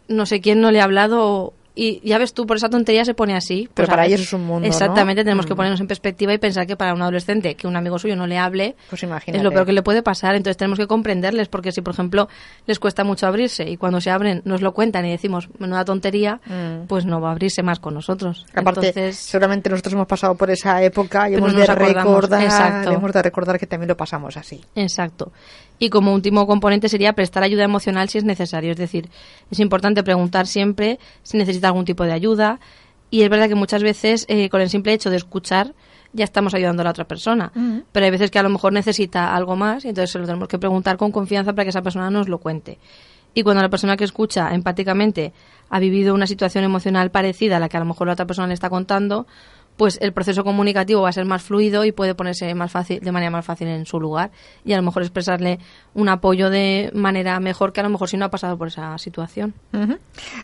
no 0.08 0.26
sé 0.26 0.40
quién 0.40 0.60
no 0.60 0.70
le 0.70 0.80
ha 0.80 0.84
hablado 0.84 1.52
y 1.78 2.00
ya 2.08 2.16
ves 2.16 2.32
tú, 2.32 2.46
por 2.46 2.56
esa 2.56 2.70
tontería 2.70 3.04
se 3.04 3.12
pone 3.12 3.36
así. 3.36 3.68
Pero 3.74 3.86
pues 3.86 3.88
para 3.90 4.06
ellos 4.06 4.22
es 4.22 4.32
un 4.32 4.46
mundo. 4.46 4.66
Exactamente, 4.66 5.22
tenemos 5.22 5.44
que 5.44 5.52
mm. 5.52 5.56
ponernos 5.56 5.80
en 5.80 5.86
perspectiva 5.86 6.32
y 6.32 6.38
pensar 6.38 6.66
que 6.66 6.74
para 6.74 6.94
un 6.94 7.02
adolescente 7.02 7.54
que 7.54 7.66
un 7.66 7.76
amigo 7.76 7.98
suyo 7.98 8.16
no 8.16 8.26
le 8.26 8.38
hable, 8.38 8.76
pues 8.88 9.02
es 9.02 9.42
lo 9.42 9.52
peor 9.52 9.66
que 9.66 9.72
le 9.72 9.82
puede 9.82 10.02
pasar. 10.02 10.34
Entonces 10.34 10.56
tenemos 10.56 10.78
que 10.78 10.86
comprenderles, 10.86 11.48
porque 11.48 11.72
si, 11.72 11.82
por 11.82 11.92
ejemplo, 11.92 12.28
les 12.66 12.78
cuesta 12.78 13.04
mucho 13.04 13.26
abrirse 13.26 13.68
y 13.68 13.76
cuando 13.76 14.00
se 14.00 14.10
abren 14.10 14.40
nos 14.46 14.62
lo 14.62 14.72
cuentan 14.72 15.04
y 15.04 15.10
decimos 15.10 15.50
menuda 15.58 15.84
tontería, 15.84 16.40
mm. 16.46 16.86
pues 16.86 17.04
no 17.04 17.20
va 17.20 17.28
a 17.28 17.32
abrirse 17.32 17.62
más 17.62 17.78
con 17.78 17.92
nosotros. 17.92 18.46
Aparte, 18.54 19.12
seguramente 19.12 19.68
nosotros 19.68 19.92
hemos 19.92 20.06
pasado 20.06 20.34
por 20.34 20.50
esa 20.50 20.82
época 20.82 21.28
y 21.28 21.34
hemos 21.34 21.54
de, 21.54 21.66
recordar, 21.66 22.86
hemos 22.90 23.12
de 23.12 23.22
recordar 23.22 23.58
que 23.58 23.66
también 23.66 23.88
lo 23.88 23.96
pasamos 23.98 24.38
así. 24.38 24.64
Exacto. 24.74 25.30
Y 25.78 25.90
como 25.90 26.14
último 26.14 26.46
componente 26.46 26.88
sería 26.88 27.12
prestar 27.12 27.42
ayuda 27.42 27.64
emocional 27.64 28.08
si 28.08 28.18
es 28.18 28.24
necesario. 28.24 28.70
Es 28.70 28.76
decir, 28.76 29.10
es 29.50 29.60
importante 29.60 30.02
preguntar 30.02 30.46
siempre 30.46 30.98
si 31.22 31.36
necesita 31.36 31.68
algún 31.68 31.84
tipo 31.84 32.04
de 32.04 32.12
ayuda. 32.12 32.60
Y 33.10 33.22
es 33.22 33.28
verdad 33.28 33.48
que 33.48 33.54
muchas 33.54 33.82
veces 33.82 34.24
eh, 34.28 34.48
con 34.48 34.60
el 34.60 34.70
simple 34.70 34.92
hecho 34.92 35.10
de 35.10 35.16
escuchar 35.16 35.74
ya 36.12 36.24
estamos 36.24 36.54
ayudando 36.54 36.80
a 36.80 36.84
la 36.84 36.90
otra 36.90 37.04
persona. 37.04 37.52
Pero 37.92 38.04
hay 38.04 38.10
veces 38.10 38.30
que 38.30 38.38
a 38.38 38.42
lo 38.42 38.48
mejor 38.48 38.72
necesita 38.72 39.34
algo 39.34 39.54
más 39.54 39.84
y 39.84 39.88
entonces 39.88 40.10
se 40.10 40.18
lo 40.18 40.26
tenemos 40.26 40.48
que 40.48 40.58
preguntar 40.58 40.96
con 40.96 41.12
confianza 41.12 41.52
para 41.52 41.64
que 41.64 41.70
esa 41.70 41.82
persona 41.82 42.10
nos 42.10 42.28
lo 42.28 42.38
cuente. 42.38 42.78
Y 43.34 43.42
cuando 43.42 43.62
la 43.62 43.68
persona 43.68 43.98
que 43.98 44.04
escucha 44.04 44.54
empáticamente 44.54 45.34
ha 45.68 45.78
vivido 45.78 46.14
una 46.14 46.26
situación 46.26 46.64
emocional 46.64 47.10
parecida 47.10 47.58
a 47.58 47.60
la 47.60 47.68
que 47.68 47.76
a 47.76 47.80
lo 47.80 47.86
mejor 47.86 48.06
la 48.06 48.14
otra 48.14 48.26
persona 48.26 48.48
le 48.48 48.54
está 48.54 48.70
contando, 48.70 49.26
pues 49.76 49.98
el 50.00 50.12
proceso 50.12 50.44
comunicativo 50.44 51.02
va 51.02 51.10
a 51.10 51.12
ser 51.12 51.24
más 51.24 51.42
fluido 51.42 51.84
y 51.84 51.92
puede 51.92 52.14
ponerse 52.14 52.54
más 52.54 52.72
fácil, 52.72 53.00
de 53.00 53.12
manera 53.12 53.30
más 53.30 53.44
fácil 53.44 53.68
en 53.68 53.86
su 53.86 54.00
lugar 54.00 54.30
y 54.64 54.72
a 54.72 54.76
lo 54.76 54.82
mejor 54.82 55.02
expresarle 55.02 55.58
un 55.94 56.08
apoyo 56.08 56.50
de 56.50 56.90
manera 56.94 57.38
mejor 57.40 57.72
que 57.72 57.80
a 57.80 57.82
lo 57.82 57.90
mejor 57.90 58.08
si 58.08 58.16
no 58.16 58.24
ha 58.24 58.30
pasado 58.30 58.56
por 58.56 58.68
esa 58.68 58.96
situación. 58.98 59.54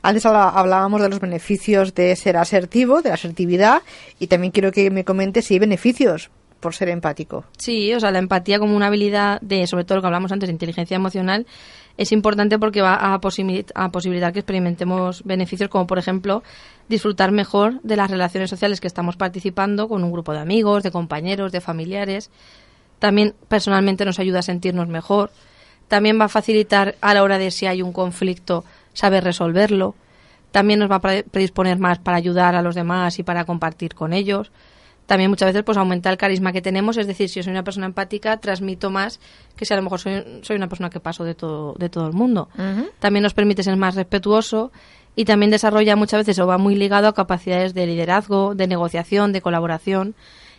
Antes 0.03 0.27
hablábamos 0.27 1.01
de 1.03 1.09
los 1.09 1.21
beneficios 1.21 1.95
de 1.95 2.15
ser 2.17 2.37
asertivo, 2.37 3.03
de 3.03 3.09
la 3.11 3.15
asertividad 3.15 3.83
y 4.19 4.27
también 4.27 4.53
quiero 4.53 4.73
que 4.73 4.91
me 4.91 5.05
comentes 5.05 5.47
si 5.47 5.55
hay 5.55 5.61
beneficios 5.61 6.31
por 6.61 6.75
ser 6.75 6.89
empático. 6.89 7.45
Sí, 7.59 7.93
o 7.93 8.01
sea, 8.01 8.11
la 8.13 8.21
empatía 8.21 8.59
como 8.59 8.77
una 8.77 8.87
habilidad 8.87 9.41
de, 9.41 9.67
sobre 9.67 9.85
todo 9.85 9.97
lo 9.97 10.03
que 10.03 10.07
hablamos 10.07 10.33
antes, 10.33 10.47
de 10.47 10.53
inteligencia 10.53 10.95
emocional, 10.95 11.45
es 11.97 12.13
importante 12.13 12.59
porque 12.59 12.83
va 12.83 12.95
a, 12.95 13.21
posibilitar 13.21 14.33
que 14.33 14.41
experimentemos 14.41 15.23
beneficios 15.25 15.69
como, 15.69 15.87
por 15.87 15.99
ejemplo, 15.99 16.43
disfrutar 16.89 17.33
mejor 17.33 17.81
de 17.83 17.97
las 17.97 18.11
relaciones 18.11 18.51
sociales 18.51 18.81
que 18.81 18.87
estamos 18.87 19.17
participando 19.17 19.89
con 19.89 20.03
un 20.03 20.13
grupo 20.13 20.33
de 20.33 20.41
amigos, 20.41 20.83
de 20.83 20.91
compañeros, 20.91 21.53
de 21.53 21.61
familiares. 21.61 22.31
También 22.99 23.35
personalmente 23.49 24.05
nos 24.05 24.19
ayuda 24.19 24.41
a 24.41 24.43
sentirnos 24.43 24.89
mejor. 24.89 25.31
También 25.89 26.19
va 26.19 26.27
a 26.27 26.29
facilitar 26.29 26.97
a 27.01 27.15
la 27.15 27.23
hora 27.23 27.39
de 27.39 27.51
si 27.51 27.67
hay 27.67 27.83
un 27.83 27.93
conflicto 27.93 28.65
saber 28.95 29.25
resolverlo. 29.25 29.95
También 30.51 30.79
nos 30.79 30.91
va 30.91 30.97
a 30.97 31.01
predisponer 31.01 31.79
más 31.79 31.99
para 31.99 32.17
ayudar 32.17 32.55
a 32.55 32.63
los 32.63 32.75
demás 32.75 33.19
y 33.19 33.23
para 33.23 33.45
compartir 33.45 33.95
con 33.95 34.13
ellos 34.13 34.51
también 35.07 35.31
muchas 35.31 35.47
veces 35.47 35.63
pues 35.65 35.77
aumenta 35.79 36.11
el 36.11 36.17
carisma 36.17 36.53
que 36.53 36.63
tenemos, 36.63 36.97
es 36.97 37.07
decir, 37.07 37.29
si 37.29 37.41
yo 37.41 37.43
soy 37.43 37.53
una 37.53 37.65
persona 37.65 37.87
empática, 37.87 38.37
transmito 38.39 38.91
más 38.91 39.21
que 39.57 39.65
si 39.65 39.75
a 39.75 39.77
lo 39.77 39.83
mejor 39.83 40.01
soy, 40.01 40.25
soy 40.43 40.57
una 40.57 40.69
persona 40.69 40.91
que 40.91 41.01
paso 41.01 41.25
de 41.25 41.35
todo, 41.35 41.75
de 41.79 41.89
todo 41.89 42.07
el 42.07 42.13
mundo. 42.13 42.49
También 42.99 43.23
nos 43.23 43.35
permite 43.35 43.63
ser 43.63 43.77
más 43.77 43.95
respetuoso 43.95 44.73
y 45.17 45.25
también 45.25 45.51
desarrolla 45.51 45.97
muchas 45.97 46.21
veces 46.21 46.39
o 46.39 46.47
va 46.47 46.59
muy 46.59 46.75
ligado 46.75 47.09
a 47.09 47.15
capacidades 47.15 47.75
de 47.75 47.87
liderazgo, 47.87 48.55
de 48.55 48.67
negociación, 48.67 49.33
de 49.33 49.43
colaboración 49.43 50.15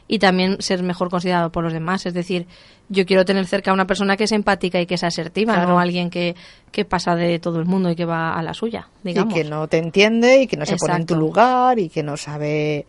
y 0.07 0.19
también 0.19 0.61
ser 0.61 0.83
mejor 0.83 1.09
considerado 1.09 1.51
por 1.51 1.63
los 1.63 1.73
demás. 1.73 2.05
Es 2.05 2.13
decir, 2.13 2.45
yo 2.89 3.05
quiero 3.05 3.25
tener 3.25 3.47
cerca 3.47 3.71
a 3.71 3.73
una 3.73 3.87
persona 3.87 4.17
que 4.17 4.25
es 4.25 4.31
empática 4.31 4.79
y 4.79 4.85
que 4.85 4.95
es 4.95 5.03
asertiva, 5.03 5.65
no 5.65 5.79
alguien 5.79 6.09
que, 6.09 6.35
que 6.71 6.85
pasa 6.85 7.15
de 7.15 7.39
todo 7.39 7.59
el 7.59 7.65
mundo 7.65 7.89
y 7.89 7.95
que 7.95 8.05
va 8.05 8.33
a 8.33 8.43
la 8.43 8.53
suya, 8.53 8.89
digamos. 9.03 9.33
Y 9.33 9.37
que 9.37 9.43
no 9.45 9.67
te 9.67 9.77
entiende 9.77 10.41
y 10.41 10.47
que 10.47 10.57
no 10.57 10.65
se 10.65 10.75
pone 10.75 10.95
en 10.95 11.05
tu 11.05 11.15
lugar 11.15 11.79
y 11.79 11.89
que 11.89 12.03
no 12.03 12.17
sabe 12.17 12.85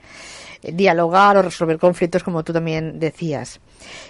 dialogar 0.72 1.36
o 1.36 1.42
resolver 1.42 1.78
conflictos 1.78 2.22
como 2.22 2.42
tú 2.42 2.52
también 2.52 2.98
decías. 2.98 3.60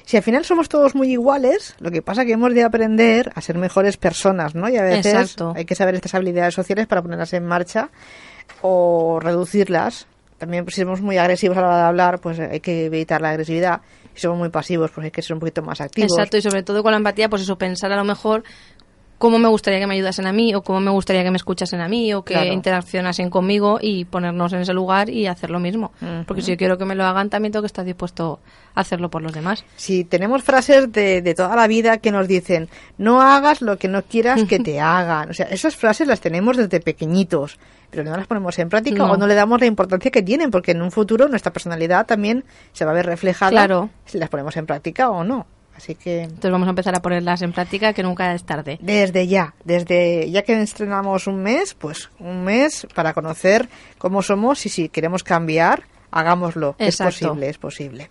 Si 0.05 0.17
al 0.17 0.23
final 0.23 0.45
somos 0.45 0.69
todos 0.69 0.95
muy 0.95 1.11
iguales, 1.11 1.75
lo 1.81 1.91
que 1.91 2.03
pasa 2.03 2.23
es 2.23 2.27
que 2.27 2.33
hemos 2.35 2.55
de 2.55 2.63
aprender 2.63 3.33
a 3.35 3.41
ser 3.41 3.59
mejores 3.59 3.97
personas, 3.97 4.55
¿no? 4.55 4.69
Y 4.69 4.77
a 4.77 4.83
veces 4.83 5.37
hay 5.55 5.65
que 5.65 5.75
saber 5.75 5.95
estas 5.95 6.15
habilidades 6.15 6.55
sociales 6.55 6.87
para 6.87 7.03
ponerlas 7.03 7.33
en 7.33 7.45
marcha 7.45 7.91
o 8.63 9.19
reducirlas. 9.21 10.07
También 10.39 10.65
pues, 10.65 10.75
si 10.75 10.83
somos 10.83 11.01
muy 11.01 11.17
agresivos 11.17 11.57
a 11.57 11.61
la 11.61 11.67
hora 11.69 11.77
de 11.79 11.85
hablar, 11.85 12.21
pues 12.21 12.39
hay 12.39 12.61
que 12.61 12.87
evitar 12.87 13.21
la 13.21 13.31
agresividad. 13.31 13.81
Si 14.15 14.23
somos 14.23 14.39
muy 14.39 14.49
pasivos, 14.49 14.91
pues 14.91 15.07
hay 15.07 15.11
que 15.11 15.23
ser 15.23 15.35
un 15.35 15.41
poquito 15.41 15.63
más 15.63 15.81
activos. 15.81 16.13
Exacto, 16.13 16.37
y 16.37 16.43
sobre 16.43 16.63
todo 16.63 16.83
con 16.83 16.93
la 16.93 16.99
empatía, 16.99 17.29
pues 17.29 17.43
eso, 17.43 17.57
pensar 17.57 17.91
a 17.93 17.97
lo 17.97 18.05
mejor 18.05 18.45
cómo 19.19 19.39
me 19.39 19.49
gustaría 19.49 19.81
que 19.81 19.87
me 19.87 19.95
ayudasen 19.95 20.27
a 20.27 20.33
mí 20.33 20.55
o 20.55 20.63
cómo 20.63 20.81
me 20.81 20.91
gustaría 20.91 21.23
que 21.23 21.31
me 21.31 21.37
escuchasen 21.37 21.81
a 21.81 21.89
mí 21.89 22.13
o 22.15 22.23
que 22.23 22.53
interaccionasen 22.53 23.31
conmigo 23.31 23.79
y 23.81 24.05
ponernos 24.05 24.53
en 24.53 24.61
ese 24.61 24.73
lugar 24.73 25.11
y 25.11 25.27
hacer 25.27 25.51
lo 25.51 25.61
mismo. 25.61 25.93
Porque 26.27 26.43
si 26.43 26.53
yo 26.53 26.57
quiero 26.57 26.79
que 26.79 26.85
me 26.85 26.95
lo 26.95 27.05
hagan, 27.05 27.31
también 27.31 27.53
tengo 27.53 27.63
que 27.63 27.69
estar 27.69 27.85
dispuesto 27.85 28.41
a 28.75 28.81
hacerlo 28.81 29.11
por 29.11 29.23
los 29.23 29.33
demás. 29.33 29.65
Si 29.77 30.05
tenemos 30.05 30.43
frases 30.43 30.91
de, 30.93 31.23
de 31.23 31.35
toda 31.35 31.57
la 31.57 31.67
vida 31.67 31.99
que 31.99 32.11
nos 32.11 32.29
dicen, 32.29 32.69
no 32.99 33.21
hagas 33.21 33.63
lo 33.63 33.79
que 33.79 33.89
no 33.89 34.03
quieras 34.03 34.45
que 34.45 34.59
te 34.59 34.81
hagan. 34.81 35.31
O 35.31 35.35
sea, 35.35 35.47
esas 35.47 35.77
frases 35.77 36.07
las 36.07 36.21
tenemos 36.21 36.57
desde 36.57 36.81
pequeñitos 36.81 37.59
pero 37.95 38.11
no 38.11 38.17
las 38.17 38.27
ponemos 38.27 38.59
en 38.59 38.69
práctica 38.69 39.05
o 39.05 39.17
no 39.17 39.29
le 39.29 39.35
damos 39.37 39.61
la 39.61 39.67
importancia 39.67 40.11
que 40.11 40.21
tienen, 40.21 40.51
porque 40.51 40.73
en 40.73 40.83
un 40.83 40.91
futuro 40.91 41.29
nuestra 41.29 41.53
personalidad 41.53 42.07
también 42.07 42.45
se 42.73 42.85
va 42.85 42.91
a 42.91 42.95
ver 42.95 43.07
reflejada 43.07 43.89
si 44.05 44.19
las 44.19 44.29
ponemos 44.29 44.57
en 44.57 44.67
práctica 44.67 45.11
o 45.11 45.23
no. 45.23 45.47
Así 45.77 45.95
que. 45.95 46.23
Entonces 46.23 46.51
vamos 46.51 46.67
a 46.67 46.71
empezar 46.71 46.95
a 46.95 47.03
ponerlas 47.03 47.43
en 47.43 47.53
práctica, 47.53 47.93
que 47.93 48.03
nunca 48.03 48.35
es 48.35 48.45
tarde. 48.45 48.79
Desde 48.81 49.27
ya, 49.27 49.55
desde 49.65 50.31
ya 50.31 50.43
que 50.43 50.61
estrenamos 50.61 51.27
un 51.27 51.43
mes, 51.43 51.75
pues 51.75 52.11
un 52.19 52.45
mes 52.45 52.87
para 52.95 53.13
conocer 53.13 53.69
cómo 53.99 54.23
somos 54.23 54.65
y 54.67 54.69
si 54.69 54.89
queremos 54.89 55.23
cambiar, 55.25 55.85
hagámoslo. 56.11 56.77
Es 56.79 56.99
posible, 56.99 57.49
es 57.49 57.59
posible. 57.59 58.09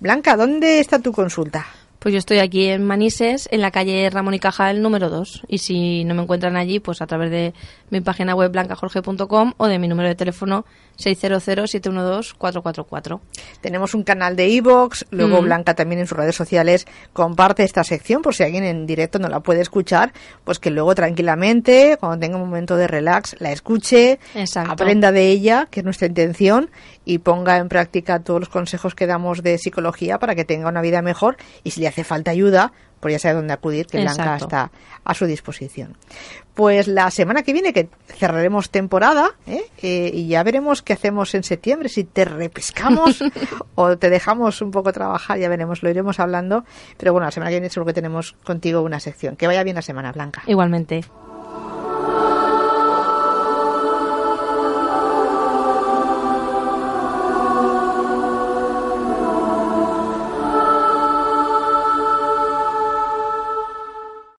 Blanca, 0.00 0.36
¿dónde 0.36 0.80
está 0.80 0.98
tu 0.98 1.12
consulta? 1.12 1.66
Pues 1.98 2.12
yo 2.12 2.18
estoy 2.18 2.38
aquí 2.38 2.66
en 2.66 2.86
Manises, 2.86 3.48
en 3.50 3.60
la 3.60 3.72
calle 3.72 4.08
Ramón 4.08 4.34
y 4.34 4.38
Cajal 4.38 4.82
número 4.82 5.10
2. 5.10 5.46
Y 5.48 5.58
si 5.58 6.04
no 6.04 6.14
me 6.14 6.22
encuentran 6.22 6.56
allí, 6.56 6.78
pues 6.78 7.02
a 7.02 7.08
través 7.08 7.32
de 7.32 7.54
mi 7.90 8.00
página 8.00 8.36
web 8.36 8.52
blancajorge.com 8.52 9.54
o 9.56 9.66
de 9.66 9.80
mi 9.80 9.88
número 9.88 10.08
de 10.08 10.14
teléfono 10.14 10.64
600-712-444. 10.98 13.18
Tenemos 13.60 13.94
un 13.94 14.04
canal 14.04 14.36
de 14.36 14.48
iVoox, 14.48 15.06
luego 15.10 15.40
mm. 15.40 15.44
Blanca 15.44 15.74
también 15.74 16.00
en 16.00 16.06
sus 16.06 16.16
redes 16.16 16.36
sociales 16.36 16.86
comparte 17.12 17.64
esta 17.64 17.84
sección 17.84 18.22
por 18.22 18.34
si 18.34 18.44
alguien 18.44 18.64
en 18.64 18.86
directo 18.86 19.18
no 19.18 19.28
la 19.28 19.40
puede 19.40 19.60
escuchar, 19.60 20.14
pues 20.44 20.58
que 20.58 20.70
luego 20.70 20.94
tranquilamente, 20.94 21.98
cuando 21.98 22.18
tenga 22.18 22.36
un 22.36 22.44
momento 22.44 22.76
de 22.76 22.86
relax, 22.86 23.36
la 23.40 23.52
escuche, 23.52 24.18
aprenda 24.54 25.12
de 25.12 25.28
ella, 25.28 25.68
que 25.70 25.80
es 25.80 25.84
nuestra 25.84 26.08
intención, 26.08 26.70
y 27.08 27.18
ponga 27.20 27.56
en 27.56 27.70
práctica 27.70 28.20
todos 28.20 28.38
los 28.38 28.48
consejos 28.50 28.94
que 28.94 29.06
damos 29.06 29.42
de 29.42 29.56
psicología 29.56 30.18
para 30.18 30.34
que 30.34 30.44
tenga 30.44 30.68
una 30.68 30.82
vida 30.82 31.00
mejor 31.00 31.38
y 31.64 31.70
si 31.70 31.80
le 31.80 31.88
hace 31.88 32.04
falta 32.04 32.32
ayuda, 32.32 32.74
pues 33.00 33.12
ya 33.12 33.18
sabe 33.18 33.36
dónde 33.36 33.54
acudir, 33.54 33.86
que 33.86 33.98
Blanca 34.02 34.36
está 34.36 34.70
a 35.04 35.14
su 35.14 35.24
disposición. 35.24 35.96
Pues 36.52 36.86
la 36.86 37.10
semana 37.10 37.42
que 37.42 37.54
viene, 37.54 37.72
que 37.72 37.88
cerraremos 38.08 38.68
temporada, 38.68 39.30
¿eh? 39.46 39.62
Eh, 39.80 40.10
y 40.12 40.28
ya 40.28 40.42
veremos 40.42 40.82
qué 40.82 40.92
hacemos 40.92 41.34
en 41.34 41.44
septiembre, 41.44 41.88
si 41.88 42.04
te 42.04 42.26
repescamos 42.26 43.24
o 43.74 43.96
te 43.96 44.10
dejamos 44.10 44.60
un 44.60 44.70
poco 44.70 44.92
trabajar, 44.92 45.38
ya 45.38 45.48
veremos, 45.48 45.82
lo 45.82 45.88
iremos 45.88 46.20
hablando. 46.20 46.66
Pero 46.98 47.12
bueno, 47.12 47.24
la 47.24 47.30
semana 47.30 47.48
que 47.48 47.56
viene 47.56 47.70
seguro 47.70 47.86
que 47.86 47.94
tenemos 47.94 48.34
contigo 48.44 48.82
una 48.82 49.00
sección. 49.00 49.34
Que 49.36 49.46
vaya 49.46 49.62
bien 49.62 49.76
la 49.76 49.82
semana, 49.82 50.12
Blanca. 50.12 50.42
Igualmente. 50.46 51.04